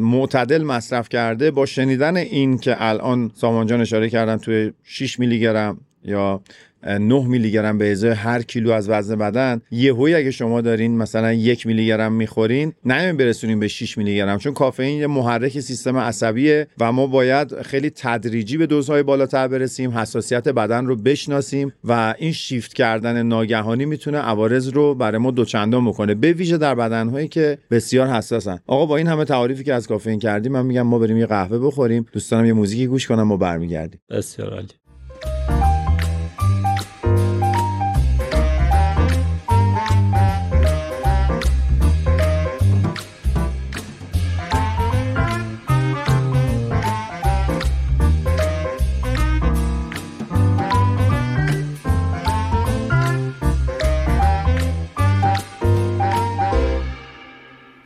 معتدل 0.00 0.62
مصرف 0.62 1.08
کرده 1.08 1.50
با 1.50 1.66
شنیدن 1.66 2.16
این 2.16 2.58
که 2.58 2.76
الان 2.78 3.30
سامان 3.34 3.66
جان 3.66 3.80
اشاره 3.80 4.08
کردن 4.08 4.36
توی 4.36 4.72
6 4.84 5.18
میلی 5.18 5.40
گرم 5.40 5.80
یا 6.04 6.40
9 6.86 7.26
میلی 7.26 7.50
گرم 7.50 7.78
به 7.78 7.92
ازای 7.92 8.10
هر 8.10 8.42
کیلو 8.42 8.70
از 8.70 8.88
وزن 8.88 9.16
بدن 9.16 9.60
یهویی 9.70 10.14
اگه 10.14 10.30
شما 10.30 10.60
دارین 10.60 10.96
مثلا 10.96 11.32
یک 11.32 11.66
میلی 11.66 11.86
گرم 11.86 12.12
می‌خورین 12.12 12.72
نمیم 12.84 13.16
برسونین 13.16 13.60
به 13.60 13.68
6 13.68 13.98
میلی 13.98 14.16
گرم 14.16 14.38
چون 14.38 14.54
کافئین 14.54 14.98
یه 14.98 15.06
محرک 15.06 15.60
سیستم 15.60 15.96
عصبیه 15.96 16.66
و 16.80 16.92
ما 16.92 17.06
باید 17.06 17.62
خیلی 17.62 17.90
تدریجی 17.90 18.56
به 18.56 18.66
دوزهای 18.66 19.02
بالاتر 19.02 19.48
برسیم 19.48 19.90
حساسیت 19.90 20.48
بدن 20.48 20.86
رو 20.86 20.96
بشناسیم 20.96 21.72
و 21.84 22.14
این 22.18 22.32
شیفت 22.32 22.74
کردن 22.74 23.22
ناگهانی 23.22 23.84
می‌تونه 23.84 24.18
عوارض 24.18 24.68
رو 24.68 24.94
برای 24.94 25.18
ما 25.18 25.30
دوچندان 25.30 25.86
بکنه. 25.86 26.14
به 26.14 26.32
ویژه 26.32 26.58
در 26.58 26.74
بدنهایی 26.74 27.28
که 27.28 27.58
بسیار 27.70 28.06
حساسن. 28.06 28.58
آقا 28.66 28.86
با 28.86 28.96
این 28.96 29.06
همه 29.06 29.24
تعریفی 29.24 29.64
که 29.64 29.74
از 29.74 29.86
کافئین 29.86 30.18
کردیم 30.18 30.52
من 30.52 30.66
میگم 30.66 30.82
ما 30.82 30.98
بریم 30.98 31.16
یه 31.16 31.26
قهوه 31.26 31.58
بخوریم. 31.58 32.06
دوستانم 32.12 32.46
یه 32.46 32.52
موزیکی 32.52 32.86
گوش 32.86 33.06
کنم 33.06 33.32
و 33.32 33.36
برمیگردیم. 33.36 34.00
بسیار 34.10 34.54
عالی. 34.54 34.79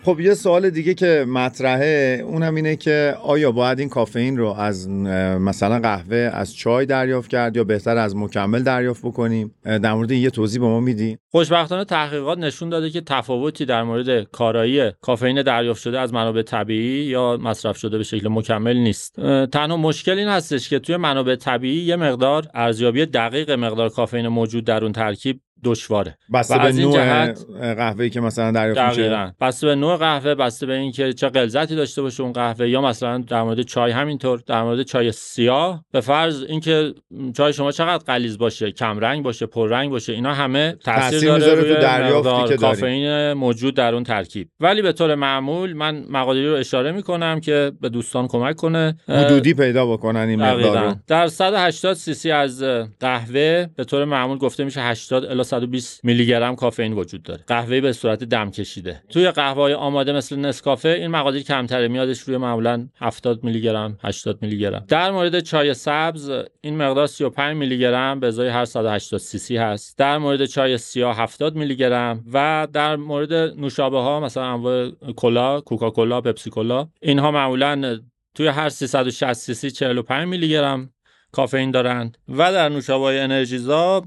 خب 0.05 0.21
یه 0.21 0.35
سوال 0.35 0.71
دیگه 0.71 0.95
که 0.95 1.25
مطرحه 1.29 2.23
اونم 2.25 2.55
اینه 2.55 2.77
که 2.77 3.17
آیا 3.23 3.53
باید 3.53 3.79
این 3.79 3.89
کافئین 3.89 4.37
رو 4.37 4.49
از 4.49 4.89
مثلا 4.89 5.79
قهوه 5.79 6.31
از 6.33 6.57
چای 6.57 6.87
دریافت 6.87 7.31
کرد 7.31 7.57
یا 7.57 7.65
بهتر 7.65 7.97
از 7.97 8.17
مکمل 8.17 8.63
دریافت 8.63 9.03
بکنیم؟ 9.03 9.55
در 9.65 9.95
مورد 9.95 10.11
این 10.11 10.23
یه 10.23 10.31
توضیح 10.31 10.61
به 10.61 10.67
ما 10.67 10.81
میدی؟ 10.81 11.19
خوشبختانه 11.31 11.85
تحقیقات 11.85 12.39
نشون 12.39 12.69
داده 12.69 12.91
که 12.91 13.01
تفاوتی 13.01 13.65
در 13.65 13.83
مورد 13.83 14.23
کارایی 14.23 14.91
کافئین 15.01 15.43
دریافت 15.43 15.81
شده 15.83 16.01
از 16.01 16.15
منابع 16.15 16.43
طبیعی 16.43 17.05
یا 17.05 17.39
مصرف 17.43 17.77
شده 17.77 17.99
به 17.99 18.05
شکل 18.05 18.29
مکمل 18.29 18.77
نیست. 18.77 19.21
تنها 19.53 19.77
مشکل 19.77 20.19
این 20.19 20.29
هستش 20.29 20.69
که 20.69 20.79
توی 20.79 20.97
منابع 20.97 21.37
طبیعی 21.37 21.81
یه 21.81 21.97
مقدار 21.97 22.47
ارزیابی 22.55 23.07
دقیق 23.07 23.51
مقدار 23.51 23.89
کافئین 23.89 24.29
موجود 24.29 24.65
در 24.65 24.83
اون 24.85 24.93
ترکیب 24.93 25.41
دشواره. 25.65 26.19
بسته 26.35 26.59
به 26.59 26.73
نوع 26.73 27.33
قهوه‌ای 27.75 28.11
که 28.11 28.21
مثلا 28.21 28.51
دریافت 28.51 28.81
میشه. 28.81 29.35
بسته 29.41 29.67
به 29.67 29.75
نوع 29.75 29.97
قهوه 29.97 30.35
بسته 30.35 30.67
به 30.67 30.75
اینکه 30.75 31.13
چه 31.13 31.29
غلظتی 31.29 31.77
داشته 31.77 32.03
باشه 32.03 32.23
اون 32.23 32.33
قهوه 32.33 32.69
یا 32.69 32.81
مثلا 32.81 33.19
در 33.19 33.43
مورد 33.43 33.63
چای 33.63 33.93
همینطور 33.93 34.43
در 34.47 34.63
مورد 34.63 34.83
چای 34.83 35.13
سیاه. 35.13 35.85
به 35.93 36.01
فرض 36.01 36.45
اینکه 36.49 36.95
چای 37.37 37.53
شما 37.53 37.73
چقدر 37.73 38.05
غلیظ 38.05 38.39
باشه 38.39 38.73
کم 38.73 38.99
رنگ 38.99 39.25
باشه 39.25 39.47
پر 39.47 39.69
رنگ 39.69 39.91
باشه 39.91 40.13
اینا 40.13 40.35
همه 40.35 40.73
تاثیر, 40.73 41.01
تأثیر 41.01 41.39
داره 41.39 41.55
روی 41.55 41.75
دریافتی 41.75 42.49
که 42.49 42.57
کافئین 42.57 43.33
موجود 43.33 43.75
در 43.75 43.95
اون 43.95 44.05
ترکیب. 44.05 44.49
ولی 44.61 44.83
به 44.83 44.93
طور 44.93 45.15
معمول 45.15 45.73
من 45.73 46.05
مقادیری 46.11 46.49
رو 46.49 46.55
اشاره 46.55 46.93
می‌کنم 46.93 47.41
که 47.41 47.73
به 47.81 47.89
دوستان 47.89 48.29
کمک 48.29 48.57
کنه. 48.57 48.97
حدودی 49.09 49.55
پیدا 49.55 49.87
بکنن 49.87 50.29
این 50.29 50.43
مقدار 50.43 50.97
در 51.07 51.29
180 51.29 51.95
سی 51.95 52.15
سی 52.15 52.31
از 52.31 52.63
قهوه 53.01 53.67
به 53.77 53.85
طور 53.85 54.05
معمول 54.05 54.39
گفته 54.39 54.65
میشه 54.65 54.81
80 54.81 55.25
الی 55.25 55.45
120 55.55 56.05
میلی 56.05 56.27
گرم 56.27 56.57
کافئین 56.57 56.93
وجود 56.93 57.23
داره. 57.23 57.45
قهوه 57.47 57.81
به 57.81 57.93
صورت 57.93 58.25
دم 58.25 58.51
کشیده. 58.51 59.03
توی 59.09 59.31
قهوه 59.31 59.63
های 59.63 59.75
آماده 59.75 60.13
مثل 60.13 60.37
نسکافه 60.37 60.89
این 60.89 61.07
مقادیر 61.07 61.43
کمتره. 61.43 61.89
میادش 61.89 62.21
روی 62.21 62.37
معمولا 62.37 62.89
70 62.97 63.45
میلی 63.45 63.61
گرم 63.61 63.99
80 64.03 64.39
میلی 64.43 64.59
گرم 64.59 64.85
در 64.89 65.11
مورد 65.11 65.41
چای 65.41 65.75
سبز 65.75 66.31
این 66.61 66.77
مقدار 66.77 67.07
35 67.07 67.57
میلی 67.57 67.79
گرم 67.79 68.21
به 68.21 68.27
ازای 68.27 68.49
هر 68.49 68.65
180 68.65 69.21
سی 69.21 69.39
سی 69.39 69.57
هست. 69.57 69.99
در 69.99 70.19
مورد 70.19 70.45
چای 70.45 70.79
سیاه 70.79 71.19
70 71.19 71.57
میلی 71.57 71.77
گرم 71.77 72.25
و 72.33 72.69
در 72.73 72.97
مورد 72.97 73.33
نوشابه 73.33 73.99
ها 73.99 74.21
مثلا 74.21 74.45
انواع 74.45 74.91
کلا 75.17 75.61
کوکاکولا 75.61 76.21
پپسی 76.21 76.51
کولا 76.51 76.89
اینها 77.03 77.31
معمولا 77.31 78.01
توی 78.35 78.47
هر 78.47 78.69
360 78.69 79.33
سی 79.33 79.55
سی 79.55 79.71
45 79.71 80.29
میلی 80.29 80.49
گرم 80.49 80.91
کافئین 81.33 81.71
دارند. 81.71 82.19
و 82.29 82.53
در 82.53 82.69
نوشابه 82.69 83.05
های 83.05 83.19
انرژیزا 83.19 84.03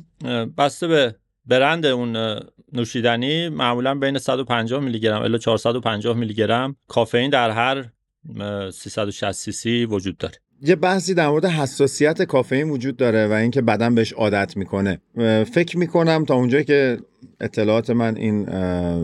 بسته 0.58 0.88
به 0.88 1.16
برند 1.48 1.86
اون 1.86 2.40
نوشیدنی 2.74 3.50
معمولا 3.50 3.96
بین 3.96 4.18
150 4.18 4.80
میلی 4.80 5.00
گرم 5.00 5.22
الی 5.22 5.40
450 5.40 6.18
میلی 6.18 6.34
گرم 6.34 6.76
کافئین 6.88 7.30
در 7.30 7.50
هر 7.50 7.86
360 8.72 9.32
سی 9.32 9.52
سی 9.52 9.86
وجود 9.86 10.18
داره. 10.18 10.36
یه 10.62 10.76
بحثی 10.76 11.14
در 11.14 11.28
مورد 11.28 11.46
حساسیت 11.46 12.24
کافئین 12.24 12.70
وجود 12.70 12.98
داره 12.98 13.28
و 13.28 13.32
اینکه 13.32 13.62
بدن 13.62 13.96
بهش 13.96 14.14
عادت 14.14 14.58
می‌کنه. 14.58 15.02
فکر 15.54 15.78
می‌کنم 15.78 16.26
تا 16.26 16.36
اونجایی 16.36 16.64
که 16.64 16.98
اطلاعات 17.42 17.90
من 17.90 18.16
این 18.16 18.50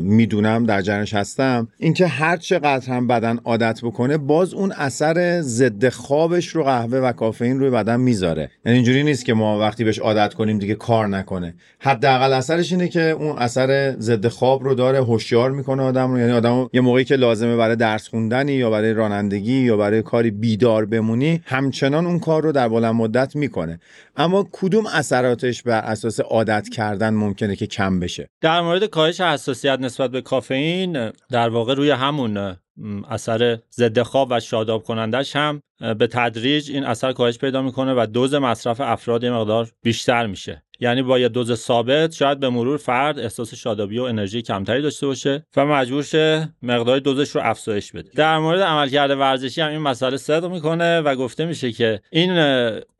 می‌دونم 0.01 0.65
در 0.65 0.81
جرنش 0.81 1.13
هستم. 1.13 1.67
اینکه 1.77 2.07
هر 2.07 2.37
چقدر 2.37 2.93
هم 2.93 3.07
بدن 3.07 3.39
عادت 3.45 3.79
بکنه 3.83 4.17
باز 4.17 4.53
اون 4.53 4.71
اثر 4.71 5.41
ضد 5.41 5.89
خوابش 5.89 6.47
رو 6.47 6.63
قهوه 6.63 6.97
و 6.97 7.11
کافئین 7.11 7.59
روی 7.59 7.69
بدن 7.69 7.99
می‌ذاره. 7.99 8.49
یعنی 8.65 8.77
اینجوری 8.77 9.03
نیست 9.03 9.25
که 9.25 9.33
ما 9.33 9.59
وقتی 9.59 9.83
بهش 9.83 9.99
عادت 9.99 10.33
کنیم 10.33 10.59
دیگه 10.59 10.75
کار 10.75 11.07
نکنه. 11.07 11.53
حداقل 11.79 12.33
اثرش 12.33 12.71
اینه 12.71 12.87
که 12.87 13.01
اون 13.01 13.37
اثر 13.37 13.95
ضد 13.99 14.27
خواب 14.27 14.63
رو 14.63 14.75
داره 14.75 15.03
هوشیار 15.03 15.51
می‌کنه 15.51 15.83
آدم 15.83 16.11
رو. 16.11 16.19
یعنی 16.19 16.31
آدم 16.31 16.69
یه 16.73 16.81
موقعی 16.81 17.03
که 17.03 17.15
لازمه 17.15 17.55
برای 17.55 17.75
درس 17.75 18.07
خوندنی 18.07 18.53
یا 18.53 18.69
برای 18.69 18.93
رانندگی 18.93 19.53
یا 19.53 19.77
برای 19.77 20.01
کاری 20.01 20.31
بیدار 20.31 20.85
بمونی 20.85 21.41
همچنان 21.45 22.05
اون 22.05 22.19
کار 22.19 22.43
رو 22.43 22.51
در 22.51 22.69
بلند 22.69 22.95
مدت 22.95 23.35
می‌کنه. 23.35 23.79
اما 24.17 24.47
کدوم 24.51 24.85
اثراتش 24.93 25.63
بر 25.63 25.79
اساس 25.79 26.19
عادت 26.19 26.69
کردن 26.69 27.13
ممکنه 27.13 27.55
که 27.55 27.67
کم 27.67 27.99
بشه؟ 27.99 28.22
در 28.41 28.61
مورد 28.61 28.85
کاهش 28.85 29.21
حساسیت 29.21 29.79
نسبت 29.79 30.11
به 30.11 30.21
کافئین 30.21 31.11
در 31.29 31.49
واقع 31.49 31.73
روی 31.73 31.89
همون 31.89 32.57
اثر 33.09 33.59
ضد 33.71 34.01
خواب 34.01 34.27
و 34.31 34.39
شاداب 34.39 34.83
کنندش 34.83 35.35
هم 35.35 35.61
به 35.79 36.07
تدریج 36.07 36.71
این 36.71 36.83
اثر 36.83 37.13
کاهش 37.13 37.37
پیدا 37.37 37.61
می‌کنه 37.61 37.93
و 37.93 38.05
دوز 38.05 38.33
مصرف 38.33 38.81
افراد 38.81 39.25
مقدار 39.25 39.71
بیشتر 39.83 40.27
میشه. 40.27 40.63
یعنی 40.83 41.01
با 41.01 41.19
یه 41.19 41.29
دوز 41.29 41.53
ثابت 41.53 42.11
شاید 42.11 42.39
به 42.39 42.49
مرور 42.49 42.77
فرد 42.77 43.19
احساس 43.19 43.53
شادابی 43.53 43.99
و 43.99 44.03
انرژی 44.03 44.41
کمتری 44.41 44.81
داشته 44.81 45.07
باشه 45.07 45.45
و 45.57 45.65
مجبور 45.65 46.03
شه 46.03 46.49
مقدار 46.61 46.99
دوزش 46.99 47.29
رو 47.29 47.41
افزایش 47.43 47.91
بده. 47.91 48.09
در 48.15 48.37
مورد 48.37 48.61
عملکرد 48.61 49.11
ورزشی 49.11 49.61
هم 49.61 49.69
این 49.69 49.79
مسئله 49.79 50.17
صدق 50.17 50.45
می‌کنه 50.45 51.01
و 51.01 51.15
گفته 51.15 51.45
میشه 51.45 51.71
که 51.71 51.99
این 52.11 52.31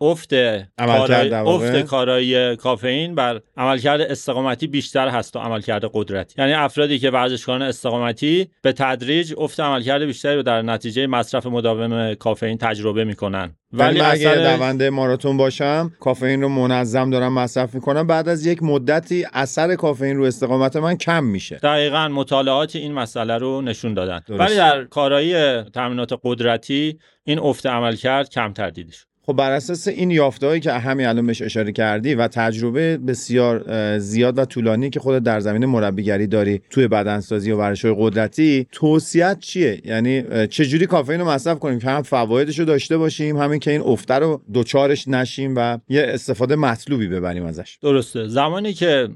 افت 0.01 0.33
کارای 0.77 1.33
افت 1.33 1.81
کارایی 1.81 2.55
کافئین 2.55 3.15
بر 3.15 3.41
عملکرد 3.57 4.01
استقامتی 4.01 4.67
بیشتر 4.67 5.07
هست 5.07 5.33
تا 5.33 5.41
عملکرد 5.41 5.85
قدرتی. 5.93 6.35
یعنی 6.37 6.53
افرادی 6.53 6.99
که 6.99 7.09
ورزشکاران 7.09 7.61
استقامتی 7.61 8.47
به 8.61 8.73
تدریج 8.73 9.33
افت 9.37 9.59
عملکرد 9.59 10.01
بیشتری 10.01 10.35
رو 10.35 10.43
در 10.43 10.61
نتیجه 10.61 11.07
مصرف 11.07 11.45
مداوم 11.45 12.13
کافئین 12.13 12.57
تجربه 12.57 13.03
می‌کنن. 13.03 13.55
ولی 13.73 14.01
اگر 14.01 14.57
دونده 14.57 14.89
ماراتون 14.89 15.37
باشم 15.37 15.91
کافئین 15.99 16.41
رو 16.41 16.49
منظم 16.49 17.09
دارم 17.09 17.33
مصرف 17.33 17.75
می‌کنم. 17.75 18.07
بعد 18.07 18.29
از 18.29 18.45
یک 18.45 18.63
مدتی 18.63 19.25
اثر 19.33 19.75
کافئین 19.75 20.17
رو 20.17 20.23
استقامت 20.23 20.75
من 20.75 20.97
کم 20.97 21.23
میشه. 21.23 21.55
دقیقا 21.55 22.07
مطالعات 22.07 22.75
این 22.75 22.93
مسئله 22.93 23.37
رو 23.37 23.61
نشون 23.61 23.93
دادن. 23.93 24.21
ولی 24.29 24.55
در 24.55 24.83
کارایی 24.83 25.61
تامینات 25.63 26.19
قدرتی 26.23 26.99
این 27.23 27.39
افت 27.39 27.65
عمل 27.65 27.95
کرد 27.95 28.29
کمتر 28.29 28.69
دیده 28.69 28.91
شد. 28.91 29.12
خب 29.25 29.33
بر 29.33 29.51
اساس 29.51 29.87
این 29.87 30.11
یافتهایی 30.11 30.59
که 30.59 30.71
همین 30.71 31.05
الان 31.07 31.27
بهش 31.27 31.41
اشاره 31.41 31.71
کردی 31.71 32.15
و 32.15 32.27
تجربه 32.27 32.97
بسیار 32.97 33.97
زیاد 33.99 34.37
و 34.37 34.45
طولانی 34.45 34.89
که 34.89 34.99
خودت 34.99 35.23
در 35.23 35.39
زمین 35.39 35.65
مربیگری 35.65 36.27
داری 36.27 36.61
توی 36.69 36.87
بدنسازی 36.87 37.51
و 37.51 37.57
ورزش‌های 37.57 37.95
قدرتی 37.97 38.67
توصیت 38.71 39.39
چیه؟ 39.39 39.81
یعنی 39.85 40.23
چجوری 40.47 40.85
کافئین 40.85 41.19
رو 41.19 41.27
مصرف 41.27 41.59
کنیم 41.59 41.79
که 41.79 41.89
هم 41.89 42.01
فوایدش 42.01 42.59
رو 42.59 42.65
داشته 42.65 42.97
باشیم 42.97 43.37
همین 43.37 43.59
که 43.59 43.71
این 43.71 43.81
افته 43.81 44.13
رو 44.13 44.41
دوچارش 44.53 45.07
نشیم 45.07 45.53
و 45.57 45.77
یه 45.89 46.05
استفاده 46.07 46.55
مطلوبی 46.55 47.07
ببریم 47.07 47.45
ازش. 47.45 47.77
درسته. 47.81 48.27
زمانی 48.27 48.73
که 48.73 49.09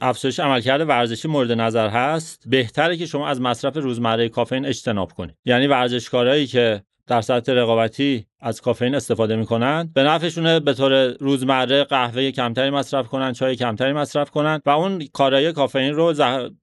افزایش 0.00 0.40
عملکرد 0.40 0.88
ورزشی 0.88 1.28
مورد 1.28 1.52
نظر 1.52 1.88
هست 1.88 2.42
بهتره 2.46 2.96
که 2.96 3.06
شما 3.06 3.28
از 3.28 3.40
مصرف 3.40 3.76
روزمره 3.76 4.28
کافئین 4.28 4.66
اجتناب 4.66 5.12
کنید 5.12 5.34
یعنی 5.44 5.66
ورزشکارایی 5.66 6.46
که 6.46 6.82
در 7.06 7.20
سطح 7.20 7.52
رقابتی 7.52 8.26
از 8.40 8.60
کافئین 8.60 8.94
استفاده 8.94 9.36
می‌کنن. 9.36 9.90
به 9.94 10.02
نفعشونه 10.02 10.60
به 10.60 10.74
طور 10.74 11.06
روزمره 11.12 11.84
قهوه 11.84 12.30
کمتری 12.30 12.70
مصرف 12.70 13.08
کنن 13.08 13.32
چای 13.32 13.56
کمتری 13.56 13.92
مصرف 13.92 14.30
کنن 14.30 14.60
و 14.66 14.70
اون 14.70 15.02
کارایی 15.12 15.52
کافئین 15.52 15.94
رو 15.94 16.14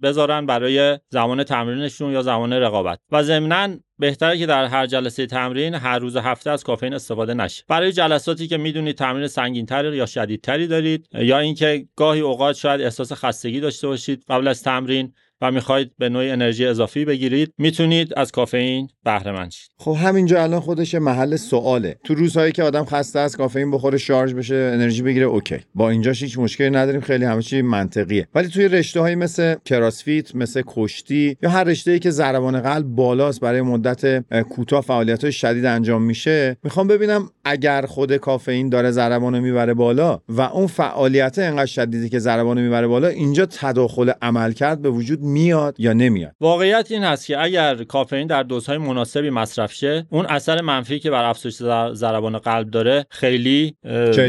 بذارن 0.02 0.46
برای 0.46 1.00
زمان 1.10 1.44
تمرینشون 1.44 2.12
یا 2.12 2.22
زمان 2.22 2.54
رقابت. 2.54 3.00
و 3.12 3.24
ضمنا 3.24 3.78
بهتره 4.00 4.38
که 4.38 4.46
در 4.46 4.66
هر 4.66 4.86
جلسه 4.86 5.26
تمرین 5.26 5.74
هر 5.74 6.00
روز 6.00 6.18
هفته 6.18 6.50
از 6.50 6.64
کافئین 6.64 6.94
استفاده 6.94 7.34
نشه. 7.34 7.64
برای 7.68 7.92
جلساتی 7.92 8.48
که 8.48 8.58
می‌دونید 8.58 8.96
تمرین 8.96 9.28
سنگینتری 9.28 9.98
یا 9.98 10.06
شدیدتری 10.06 10.68
دارید 10.68 11.08
یا 11.14 11.40
اینکه 11.40 11.86
گاهی 11.96 12.22
اوقات 12.22 12.56
شاید 12.56 12.82
احساس 12.82 13.14
خستگی 13.14 13.60
داشته 13.60 13.88
باشید 13.88 14.24
قبل 14.30 14.48
از 14.48 14.64
تمرین 14.64 15.14
و 15.42 15.52
می‌خواید 15.52 15.92
به 15.98 16.10
نوعی 16.10 16.30
انرژی 16.30 16.66
اضافی 16.66 17.06
بگیرید 17.06 17.54
می‌تونید 17.58 18.14
از 18.18 18.32
کافئین 18.32 18.88
بهره 19.04 19.32
مند 19.32 19.52
شید. 19.52 19.70
خب 19.78 19.96
همینجا 20.00 20.44
الان 20.44 20.60
خودش 20.60 20.96
محل 20.96 21.36
سواله. 21.36 21.98
تو 22.04 22.14
روزهایی 22.14 22.52
که 22.52 22.64
آدم 22.64 22.86
خسته 22.86 23.20
از 23.20 23.38
کافئین 23.38 23.72
بخوره 23.72 23.98
شارژ 23.98 24.34
بشه 24.34 24.72
انرژی 24.74 25.02
بگیره 25.02 25.26
اوکی. 25.26 25.58
با 25.76 25.90
اینجاش 25.90 26.24
هیچ 26.24 26.40
مشکلی 26.40 26.70
نداریم 26.70 27.02
خیلی 27.02 27.26
همه 27.26 27.42
چی 27.42 27.62
منطقیه. 27.62 28.28
ولی 28.36 28.48
توی 28.48 28.68
رشته 28.68 29.00
های 29.00 29.16
مثل 29.16 29.56
کراسفیت 29.66 30.36
مثل 30.36 30.62
کشتی 30.68 31.38
یا 31.44 31.50
هر 31.50 31.64
رشته 31.64 31.92
ای 31.92 32.00
که 32.00 32.10
ضربان 32.10 32.62
قلب 32.62 32.86
بالاست 32.86 33.40
برای 33.40 33.62
مدت 33.62 34.26
کوتاه 34.44 34.82
فعالیت 34.82 35.24
های 35.24 35.34
شدید 35.34 35.66
انجام 35.66 36.02
میشه 36.02 36.58
می‌خوام 36.64 36.88
ببینم 36.88 37.30
اگر 37.46 37.86
خود 37.86 38.18
کافئین 38.18 38.70
داره 38.70 38.92
ضربان 38.92 39.40
می‌بره 39.40 39.74
بالا 39.74 40.20
و 40.30 40.42
اون 40.42 40.68
فعالیت 40.68 41.40
انقدر 41.40 41.66
شدیدی 41.66 42.10
که 42.10 42.20
ضربان 42.20 42.62
می‌بره 42.62 42.88
بالا 42.88 43.08
اینجا 43.08 43.46
تداخل 43.46 44.12
عملکرد 44.22 44.82
به 44.82 44.90
وجود 44.90 45.27
میاد. 45.28 45.76
یا 45.80 45.94
نمیاد. 45.94 46.32
واقعیت 46.40 46.92
این 46.92 47.04
هست 47.04 47.26
که 47.26 47.42
اگر 47.42 47.84
کافئین 47.84 48.28
در 48.28 48.44
دوزهای 48.44 48.78
مناسبی 48.78 49.30
مصرف 49.30 49.74
شه 49.74 50.08
اون 50.10 50.26
اثر 50.26 50.62
منفی 50.62 51.00
که 51.00 51.12
بر 51.12 51.24
افزایش 51.24 51.56
ضربان 51.94 52.38
قلب 52.38 52.70
داره 52.70 53.06
خیلی 53.10 53.76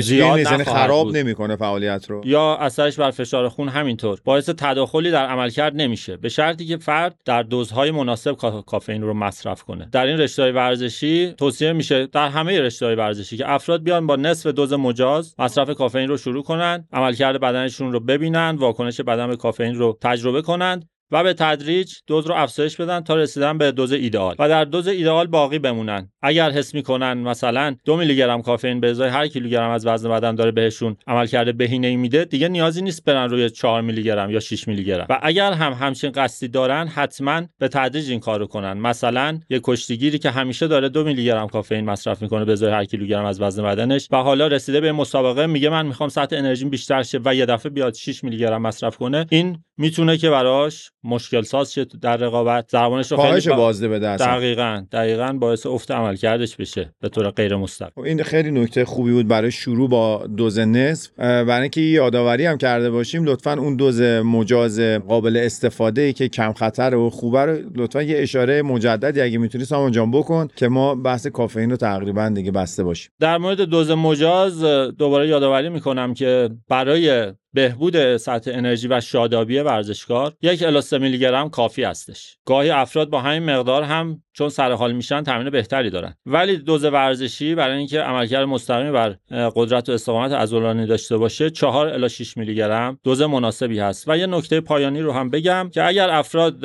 زیاد 0.01 0.39
یعنی 0.39 0.65
خراب 0.65 1.17
نمی‌کنه 1.17 1.57
فعالیت 1.57 2.11
رو؟ 2.11 2.23
یا 2.25 2.57
اثرش 2.57 2.99
بر 2.99 3.11
فشار 3.11 3.49
خون 3.49 3.69
همینطور. 3.69 4.19
باعث 4.25 4.51
تداخلی 4.51 5.11
در 5.11 5.27
عملکرد 5.27 5.77
نمیشه. 5.77 6.17
به 6.17 6.29
شرطی 6.29 6.67
که 6.67 6.77
فرد 6.77 7.21
در 7.25 7.43
دوزهای 7.43 7.91
مناسب 7.91 8.33
کافئین 8.67 9.03
رو 9.03 9.15
مصرف 9.15 9.63
کنه. 9.63 9.89
در 9.93 10.07
این 10.07 10.19
رشته 10.19 10.53
ورزشی 10.53 11.35
توصیه 11.39 11.73
میشه 11.73 12.07
در 12.07 12.29
همه 12.29 12.61
رشته 12.61 12.95
ورزشی 12.95 13.37
که 13.37 13.51
افراد 13.51 13.83
بیان 13.83 14.07
با 14.07 14.17
نصف 14.17 14.47
دوز 14.47 14.73
مجاز 14.73 15.35
مصرف 15.39 15.71
کافئین 15.71 16.09
رو 16.09 16.17
شروع 16.17 16.43
کنن 16.43 16.89
عملکرد 16.93 17.41
بدنشون 17.41 17.93
رو 17.93 18.01
ببینن 18.01 18.57
واکنش 18.59 19.01
بدن 19.01 19.27
به 19.27 19.37
کافئین 19.37 19.75
رو 19.75 19.99
تجربه 20.01 20.43
کنند 20.43 20.88
و 21.11 21.23
به 21.23 21.35
تدریج 21.35 21.95
دوز 22.07 22.27
رو 22.27 22.35
افزایش 22.35 22.77
بدن 22.77 23.01
تا 23.01 23.15
رسیدن 23.17 23.59
به 23.59 23.73
دوز 23.73 23.93
ایدئال. 23.93 24.35
و 24.39 24.49
در 24.49 24.65
دوز 24.65 24.89
ایدئال 24.89 25.27
باقی 25.27 25.59
بمونن. 25.59 26.09
اگر 26.23 26.51
حس 26.51 26.75
می‌کنن 26.75 27.13
مثلا 27.13 27.77
دو 27.85 27.97
میلی 27.97 28.17
گرم 28.17 28.43
کافئین 28.43 28.81
به 28.81 28.91
ازای 28.91 29.09
هر 29.09 29.27
کیلوگرم 29.27 29.71
از 29.71 29.87
وزن 29.87 30.11
بدن 30.11 30.35
داره 30.35 30.51
بهشون 30.51 30.97
عملکرد 31.07 31.57
بهینه 31.57 31.87
ای 31.87 31.97
میده 31.97 32.25
دیگه 32.25 32.49
نیازی 32.49 32.83
نیست 32.83 33.05
برن 33.05 33.31
روی 33.31 33.51
4 33.51 33.83
میلی 33.83 34.03
گرم 34.03 34.31
یا 34.31 34.41
6 34.41 34.69
میلی 34.69 34.85
گرم 34.85 35.07
و 35.09 35.19
اگر 35.23 35.53
هم 35.53 35.73
همچین 35.73 36.13
قصدی 36.13 36.49
دارن 36.49 36.87
حتما 36.87 37.43
به 37.59 37.69
تدریج 37.69 38.11
این 38.11 38.21
کارو 38.21 38.47
کنن. 38.47 38.73
مثلا 38.73 39.41
یه 39.51 39.61
کشتیگیری 39.65 40.19
که 40.19 40.31
همیشه 40.31 40.67
داره 40.67 40.89
دو 40.89 41.05
میلی 41.05 41.25
گرم 41.25 41.49
کافئین 41.49 41.85
مصرف 41.85 42.23
می‌کنه 42.23 42.45
به 42.45 42.53
ازای 42.53 42.73
هر 42.73 42.85
کیلوگرم 42.85 43.25
از 43.25 43.41
وزن 43.41 43.63
بدنش 43.63 44.09
و 44.11 44.17
حالا 44.17 44.47
رسیده 44.47 44.81
به 44.81 44.93
مسابقه 44.93 45.47
میگه 45.47 45.69
من 45.69 45.87
می‌خوام 45.87 46.09
سطح 46.09 46.37
انرژیم 46.37 46.71
بیشتر 46.71 47.03
شه 47.03 47.21
و 47.25 47.35
یه 47.35 47.47
دفعه 47.47 47.71
بیاد 47.71 47.95
6 47.95 48.25
میلی 48.25 48.39
گرم 48.39 48.63
مصرف 48.63 48.97
کنه 48.97 49.27
این 49.31 49.59
می‌تونه 49.77 50.19
که 50.19 50.31
براش 50.31 50.91
مشکل 51.05 51.43
ساز 51.43 51.73
شه 51.73 51.85
در 52.03 52.17
رقابت. 52.17 52.65
زبانش 52.69 53.13
رو 53.13 53.19
خیلی 53.19 53.49
با- 53.49 53.57
بازده 53.57 53.89
بده 53.89 54.09
اصلا 54.09 54.27
دقیقاً 54.27 54.85
دقیقاً 54.93 55.33
باعث 55.33 55.67
افت 55.67 55.91
عملکردش 55.91 56.57
بشه 56.57 56.95
به 57.01 57.09
طور 57.09 57.31
غیر 57.31 57.57
مستقیم. 57.57 57.93
خب 57.95 58.01
این 58.01 58.23
خیلی 58.23 58.51
نکته 58.51 58.85
خوبی 58.85 59.13
بود 59.13 59.29
برای 59.29 59.51
شروع 59.51 59.89
با 59.89 60.27
دوز 60.37 60.59
نصف. 60.59 61.11
برای 61.19 61.61
اینکه 61.61 61.81
یادآوری 61.81 62.47
هم 62.47 62.59
کرده 62.59 62.91
باشیم 62.91 63.25
لطفا 63.25 63.53
اون 63.53 63.77
دوز 63.77 64.01
مجاز 64.01 64.81
قابل 64.81 65.37
استفاده 65.37 66.03
ای 66.03 66.13
که 66.13 66.29
کم 66.29 66.53
خطر 66.53 66.95
و 66.95 67.11
خوبه 67.11 67.41
رو 67.41 67.59
لطفا 67.75 68.03
یه 68.03 68.19
اشاره 68.19 68.63
مجددی 68.63 69.21
اگه 69.21 69.39
می‌تونی 69.39 69.65
سامان 69.65 69.93
جان 69.93 70.11
بکن 70.11 70.49
که 70.57 70.69
ما 70.69 70.95
بحث 70.95 71.27
کافئین 71.27 71.71
رو 71.71 71.77
تقریبا 71.77 72.29
دیگه 72.29 72.51
بسته 72.51 72.85
باشیم. 72.85 73.11
در 73.21 73.39
مورد 73.39 73.61
دوز 73.61 73.91
مجاز 73.91 74.65
دوباره 74.99 75.29
یادآوری 75.29 75.69
می‌کنم 75.69 76.15
که 76.15 76.51
برای 76.69 77.33
بهبود 77.59 78.17
سطح 78.17 78.51
انرژی 78.55 78.89
و 78.89 79.01
شادابی 79.01 79.59
ورزشکار 79.59 80.35
یک 80.43 80.63
الی 80.63 80.81
سه 80.81 80.99
میلی 80.99 81.19
گرم 81.19 81.51
کافی 81.51 81.85
هستش. 81.85 82.37
گاهی 82.45 82.71
افراد 82.71 83.11
با 83.11 83.21
همین 83.21 83.51
مقدار 83.51 83.83
هم 83.83 84.23
چون 84.33 84.49
سر 84.49 84.73
حال 84.73 84.93
میشن 84.93 85.23
تمرین 85.23 85.51
بهتری 85.51 85.91
دارن. 85.91 86.15
ولی 86.27 86.57
دوز 86.57 86.85
ورزشی 86.85 87.55
برای 87.55 87.79
اینکه 87.79 88.01
عملکرد 88.01 88.45
مستقیمی 88.45 88.91
بر 88.91 89.17
قدرت 89.31 89.89
و 89.89 89.93
استقامت 89.93 90.33
عضلانی 90.33 90.87
داشته 90.87 91.17
باشه 91.17 91.51
4 91.51 91.89
الی 91.89 92.09
6 92.09 92.37
میلی 92.37 92.55
گرم 92.55 92.99
دوز 93.05 93.23
مناسبی 93.23 93.79
هست. 93.79 94.09
و 94.09 94.19
یه 94.19 94.27
نکته 94.27 94.61
پایانی 94.61 95.01
رو 95.01 95.13
هم 95.13 95.31
بگم 95.31 95.71
که 95.75 95.87
اگر 95.87 96.11
افراد 96.11 96.65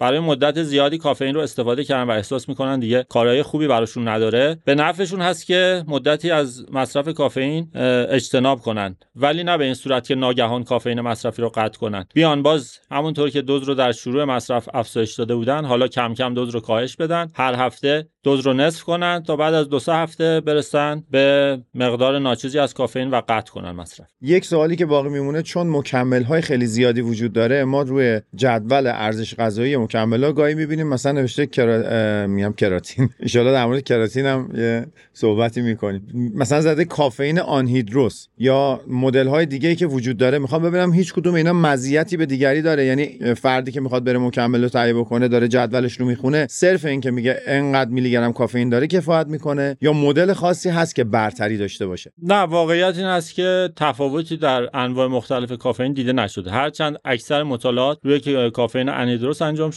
برای 0.00 0.20
مدت 0.20 0.62
زیادی 0.62 0.98
کافئین 0.98 1.34
رو 1.34 1.40
استفاده 1.40 1.84
کردن 1.84 2.10
و 2.10 2.10
احساس 2.10 2.48
می‌کنن 2.48 2.80
دیگه 2.80 3.06
کارهای 3.08 3.42
خوبی 3.42 3.66
براشون 3.66 4.08
نداره. 4.08 4.58
به 4.64 4.74
نفعشون 4.74 5.20
هست 5.20 5.46
که 5.46 5.84
مدتی 5.88 6.30
از 6.30 6.66
مصرف 6.72 7.08
کافئین 7.08 7.70
اجتناب 8.10 8.60
کنن. 8.60 8.96
ولی 9.16 9.44
نه 9.44 9.58
به 9.58 9.64
این 9.64 9.74
صورت 9.74 10.08
که 10.08 10.14
ناگهان 10.14 10.64
کافئین 10.64 11.00
مصرفی 11.00 11.42
رو 11.42 11.48
قطع 11.48 11.78
کنن. 11.78 12.04
بیان 12.14 12.42
باز 12.42 12.78
همونطور 12.90 13.30
که 13.30 13.42
دوز 13.42 13.62
رو 13.62 13.74
در 13.74 13.92
شروع 13.92 14.24
مصرف 14.24 14.68
افزایش 14.74 15.14
داده 15.14 15.34
بودن 15.34 15.64
حالا 15.64 15.88
کم 15.88 16.14
کم 16.14 16.34
دوز 16.34 16.48
رو 16.48 16.60
کاهش 16.60 16.96
بدن. 16.96 17.28
هر 17.34 17.54
هفته 17.54 18.06
دوز 18.22 18.40
رو 18.40 18.52
نصف 18.52 18.82
کنن 18.82 19.22
تا 19.26 19.36
بعد 19.36 19.54
از 19.54 19.68
دو 19.68 19.78
سه 19.78 19.94
هفته 19.94 20.40
برسن 20.40 21.04
به 21.10 21.58
مقدار 21.74 22.18
ناچیزی 22.18 22.58
از 22.58 22.74
کافئین 22.74 23.10
و 23.10 23.20
قطع 23.28 23.52
کنن 23.52 23.70
مصرف. 23.70 24.06
یک 24.22 24.44
سوالی 24.44 24.76
که 24.76 24.86
باقی 24.86 25.08
میمونه 25.08 25.42
چون 25.42 25.70
مکمل 25.70 26.22
های 26.22 26.40
خیلی 26.40 26.66
زیادی 26.66 27.00
وجود 27.00 27.32
داره 27.32 27.64
ما 27.64 27.82
روی 27.82 28.20
جدول 28.34 28.86
ارزش 28.86 29.34
غذایی 29.34 29.74
مکمل 29.90 30.32
گاهی 30.32 30.54
می‌بینیم 30.54 30.88
مثلا 30.88 31.12
نوشته 31.12 31.46
کرا... 31.46 32.26
میگم 32.26 32.52
کراتین 32.52 33.10
ان 33.34 33.44
در 33.44 33.66
مورد 33.66 33.82
کراتین 33.82 34.26
هم 34.26 34.50
یه 34.54 34.86
صحبتی 35.12 35.60
می‌کنیم. 35.60 36.32
مثلا 36.34 36.60
زده 36.60 36.84
کافئین 36.84 37.40
آنهیدروس 37.40 38.26
یا 38.38 38.80
مدل 38.88 39.26
های 39.26 39.46
دیگه 39.46 39.68
ای 39.68 39.76
که 39.76 39.86
وجود 39.86 40.16
داره. 40.16 40.38
می‌خوام 40.38 40.62
ببینم 40.62 40.92
هیچ 40.92 41.12
کدوم 41.12 41.34
اینا 41.34 41.52
مزیتی 41.52 42.16
به 42.16 42.26
دیگری 42.26 42.62
داره. 42.62 42.84
یعنی 42.84 43.34
فردی 43.34 43.72
که 43.72 43.80
می‌خواد 43.80 44.04
بره 44.04 44.18
مکمل 44.18 44.62
رو 44.62 44.68
تهیه 44.68 44.94
بکنه 44.94 45.28
داره 45.28 45.48
جدولش 45.48 46.00
رو 46.00 46.06
می‌خونه. 46.06 46.46
صرف 46.50 46.84
این 46.84 47.00
که 47.00 47.10
میگه 47.10 47.40
انقدر 47.46 47.90
میلی 47.90 48.10
گرم 48.10 48.32
کافئین 48.32 48.68
داره 48.68 48.86
کفایت 48.86 49.26
می‌کنه. 49.26 49.76
یا 49.80 49.92
مدل 49.92 50.32
خاصی 50.32 50.68
هست 50.68 50.94
که 50.94 51.04
برتری 51.04 51.56
داشته 51.56 51.86
باشه. 51.86 52.12
نه 52.22 52.34
واقعیت 52.34 52.96
این 52.96 53.06
است 53.06 53.34
که 53.34 53.70
تفاوتی 53.76 54.36
در 54.36 54.68
انواع 54.74 55.06
مختلف 55.06 55.52
کافئین 55.52 55.92
دیده 55.92 56.12
نشده. 56.12 56.50
هرچند 56.50 56.96
اکثر 57.04 57.42
مطالعات 57.42 57.98
روی 58.02 58.50
کافئین 58.50 58.88
انیدروس 58.88 59.42
انجام 59.42 59.70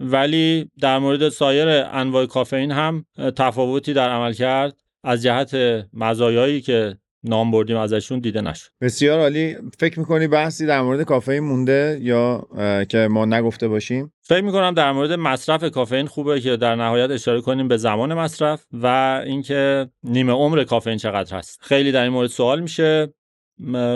ولی 0.00 0.70
در 0.80 0.98
مورد 0.98 1.28
سایر 1.28 1.68
انواع 1.92 2.26
کافئین 2.26 2.70
هم 2.70 3.04
تفاوتی 3.36 3.92
در 3.92 4.08
عمل 4.08 4.32
کرد. 4.32 4.76
از 5.04 5.22
جهت 5.22 5.54
مزایایی 5.92 6.60
که 6.60 6.96
نام 7.24 7.50
بردیم 7.50 7.76
ازشون 7.76 8.18
دیده 8.18 8.40
نشد. 8.40 8.70
بسیار 8.80 9.20
عالی. 9.20 9.56
فکر 9.78 9.98
می‌کنی 9.98 10.26
بحثی 10.28 10.66
در 10.66 10.82
مورد 10.82 11.02
کافئین 11.02 11.44
مونده 11.44 11.98
یا 12.02 12.46
که 12.88 13.08
ما 13.10 13.24
نگفته 13.24 13.68
باشیم؟ 13.68 14.12
فکر 14.22 14.40
می‌کنم 14.40 14.74
در 14.74 14.92
مورد 14.92 15.12
مصرف 15.12 15.64
کافئین 15.64 16.06
خوبه 16.06 16.40
که 16.40 16.56
در 16.56 16.74
نهایت 16.74 17.10
اشاره 17.10 17.40
کنیم 17.40 17.68
به 17.68 17.76
زمان 17.76 18.14
مصرف 18.14 18.64
و 18.72 18.86
اینکه 19.26 19.88
نیمه 20.02 20.32
عمر 20.32 20.64
کافئین 20.64 20.98
چقدر 20.98 21.36
هست 21.36 21.58
خیلی 21.62 21.92
در 21.92 22.02
این 22.02 22.12
مورد 22.12 22.28
سوال 22.28 22.60
میشه. 22.60 23.14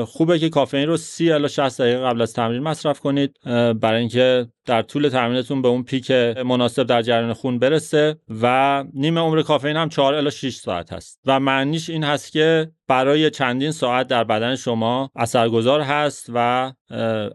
خوبه 0.07 0.39
که 0.39 0.49
کافئین 0.49 0.89
رو 0.89 0.97
30 0.97 1.33
الی 1.33 1.49
60 1.49 1.81
دقیقه 1.81 2.01
قبل 2.01 2.23
از 2.23 2.33
تمرین 2.33 2.63
مصرف 2.63 3.01
کنید. 3.01 3.37
برای 3.81 4.01
اینکه 4.01 4.47
در 4.67 4.83
طول 4.83 5.09
تمرینتون 5.09 5.63
به 5.63 5.69
اون 5.69 5.83
پیک 5.83 6.11
مناسب 6.47 6.83
در 6.83 7.03
جریان 7.03 7.33
خون 7.33 7.59
برسه 7.59 8.17
و 8.43 8.85
نیمه 8.95 9.21
عمر 9.21 9.43
کافئین 9.43 9.77
هم 9.77 9.89
4 9.89 10.15
الی 10.15 10.31
6 10.31 10.55
ساعت 10.55 10.93
هست. 10.93 11.21
و 11.27 11.41
معنیش 11.41 11.91
این 11.91 12.05
هست 12.05 12.33
که 12.33 12.71
برای 12.89 13.31
چندین 13.31 13.71
ساعت 13.71 14.07
در 14.07 14.25
بدن 14.25 14.57
شما 14.57 15.11
اثرگذار 15.17 15.81
هست 15.81 16.31
و 16.35 16.73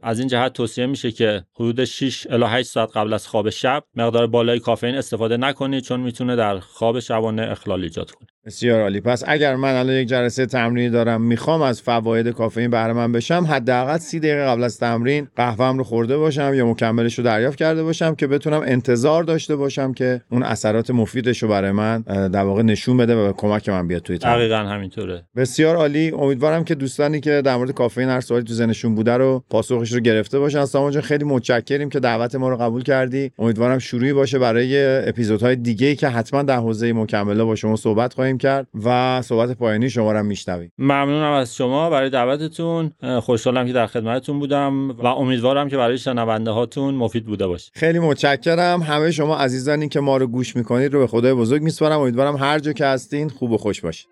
از 0.04 0.20
این 0.20 0.28
جهت 0.28 0.54
توصیه 0.54 0.86
میشه 0.86 1.12
که 1.12 1.44
حدود 1.56 1.86
6 1.86 2.28
الی 2.30 2.46
8 2.48 2.70
ساعت 2.70 2.98
قبل 2.98 3.14
از 3.14 3.28
خواب 3.28 3.50
شب 3.50 3.84
مقدار 3.96 4.28
بالای 4.28 4.60
کافئین 4.60 4.96
استفاده 4.96 5.38
نکنید 5.38 5.84
چون 5.84 6.00
می‌تونه 6.00 6.36
در 6.36 6.60
خواب 6.60 7.00
شبانه 7.00 7.52
اخلال 7.52 7.84
ایجاد 7.84 8.12
کنه. 8.12 8.28
بسیار 8.46 8.82
عالی. 8.82 9.02
پس 9.02 9.24
اگر 9.28 9.56
من 9.56 9.74
الان 9.74 9.96
یک 9.96 10.08
جلسه 10.08 10.46
تمرینی 10.46 10.90
دارم 10.90 11.22
می‌خوام 11.22 11.62
از 11.62 11.82
فواید 11.82 12.28
کافئین 12.28 12.70
بهره 12.70 12.94
من 12.94 13.12
بشم 13.12 13.48
حداقل 13.50 13.98
30 13.98 14.20
دقیقه 14.20 14.46
قبل 14.46 14.64
از 14.64 14.80
تمرین 14.80 15.28
قهوه‌ام 15.36 15.78
رو 15.78 15.84
خورده 15.84 16.18
باشم 16.18 16.54
یا 16.54 16.66
مکملش 16.66 17.19
رو 17.20 17.26
دریافت 17.26 17.58
کرده 17.58 17.84
باشم 17.84 18.16
که 18.16 18.28
بتونم 18.28 18.62
انتظار 18.66 19.24
داشته 19.24 19.56
باشم 19.56 19.94
که 19.94 20.22
اون 20.32 20.44
اثرات 20.44 20.92
مفیدش 20.92 21.44
رو 21.44 21.50
برای 21.50 21.72
من 21.72 22.02
در 22.08 22.44
واقع 22.44 22.62
نشون 22.62 22.98
بده 22.98 23.16
و 23.16 23.28
به 23.28 23.34
کمک 23.34 23.70
من 23.70 23.88
بیاد 23.88 24.02
توی 24.02 24.18
دقیقا 24.18 24.56
همینطوره. 24.56 25.24
بسیار 25.36 25.76
عالی. 25.76 26.12
امیدوارم 26.12 26.64
که 26.64 26.76
دوستانی 26.76 27.20
که 27.20 27.42
در 27.46 27.56
مورد 27.56 27.72
کافئین 27.72 28.10
هر 28.10 28.22
سوالی 28.22 28.44
تو 28.44 28.54
ذهنشون 28.54 28.96
بوده 28.96 29.18
رو 29.18 29.44
پاسخش 29.50 29.92
رو 29.92 30.00
گرفته 30.00 30.40
باشن. 30.40 30.66
سامان 30.66 30.92
جان 30.92 31.02
خیلی 31.02 31.24
متشکریم 31.24 31.90
که 31.90 32.00
دعوت 32.00 32.36
ما 32.36 32.50
رو 32.50 32.58
قبول 32.58 32.84
کردی. 32.84 33.32
امیدوارم 33.40 33.80
شروعی 33.80 34.14
باشه 34.14 34.40
برای 34.40 35.08
اپیزودهای 35.10 35.56
دیگه 35.56 35.88
ای 35.88 35.96
که 35.96 36.08
حتما 36.08 36.44
در 36.44 36.58
حوزه 36.58 36.94
مکمله 36.94 37.44
با 37.44 37.56
شما 37.56 37.76
صحبت 37.76 38.14
خواهیم 38.14 38.38
کرد 38.38 38.68
و 38.86 39.22
صحبت 39.22 39.58
پایانی 39.58 39.90
شما 39.90 40.12
رو 40.12 40.18
هم 40.18 40.26
میشنویم. 40.26 40.72
ممنونم 40.78 41.32
از 41.32 41.56
شما 41.56 41.90
برای 41.90 42.10
دعوتتون. 42.10 42.92
خوشحالم 43.22 43.68
که 43.68 43.74
در 43.74 43.88
خدمتتون 43.88 44.40
بودم 44.40 44.92
و 44.92 45.06
امیدوارم 45.06 45.70
که 45.70 45.78
برای 45.78 45.98
شنونده 45.98 46.52
هاتون 46.52 46.96
مفید 47.10 47.26
بوده 47.26 47.48
باشه. 47.48 47.72
خیلی 47.74 48.00
متشکرم. 48.00 48.82
همه 48.82 49.12
شما 49.12 49.38
عزیزانی 49.38 49.90
که 49.90 50.00
ما 50.00 50.18
رو 50.18 50.28
گوش 50.28 50.56
می‌کنید 50.56 50.94
رو 50.94 51.00
به 51.00 51.08
خدای 51.08 51.34
بزرگ 51.34 51.62
میسپارم. 51.62 52.00
امیدوارم 52.00 52.38
هر 52.38 52.60
جا 52.60 52.74
که 52.74 52.86
هستین 52.86 53.30
خوب 53.30 53.52
و 53.52 53.58
خوش 53.58 53.82
باشید. 53.82 54.10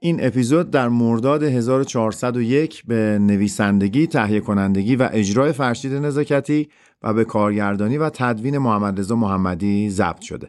این 0.00 0.26
اپیزود 0.26 0.70
در 0.70 0.88
مرداد 0.88 1.42
1401 1.42 2.82
به 2.86 3.18
نویسندگی، 3.20 4.06
تهیه 4.06 4.40
کنندگی 4.40 4.96
و 4.96 5.08
اجرای 5.12 5.52
فرشید 5.52 5.92
نزاکتی 5.92 6.68
و 7.02 7.12
به 7.12 7.24
کارگردانی 7.24 7.98
و 7.98 8.10
تدوین 8.10 8.58
محمد 8.58 9.00
رضا 9.00 9.16
محمدی 9.16 9.90
ضبط 9.90 10.20
شده. 10.20 10.48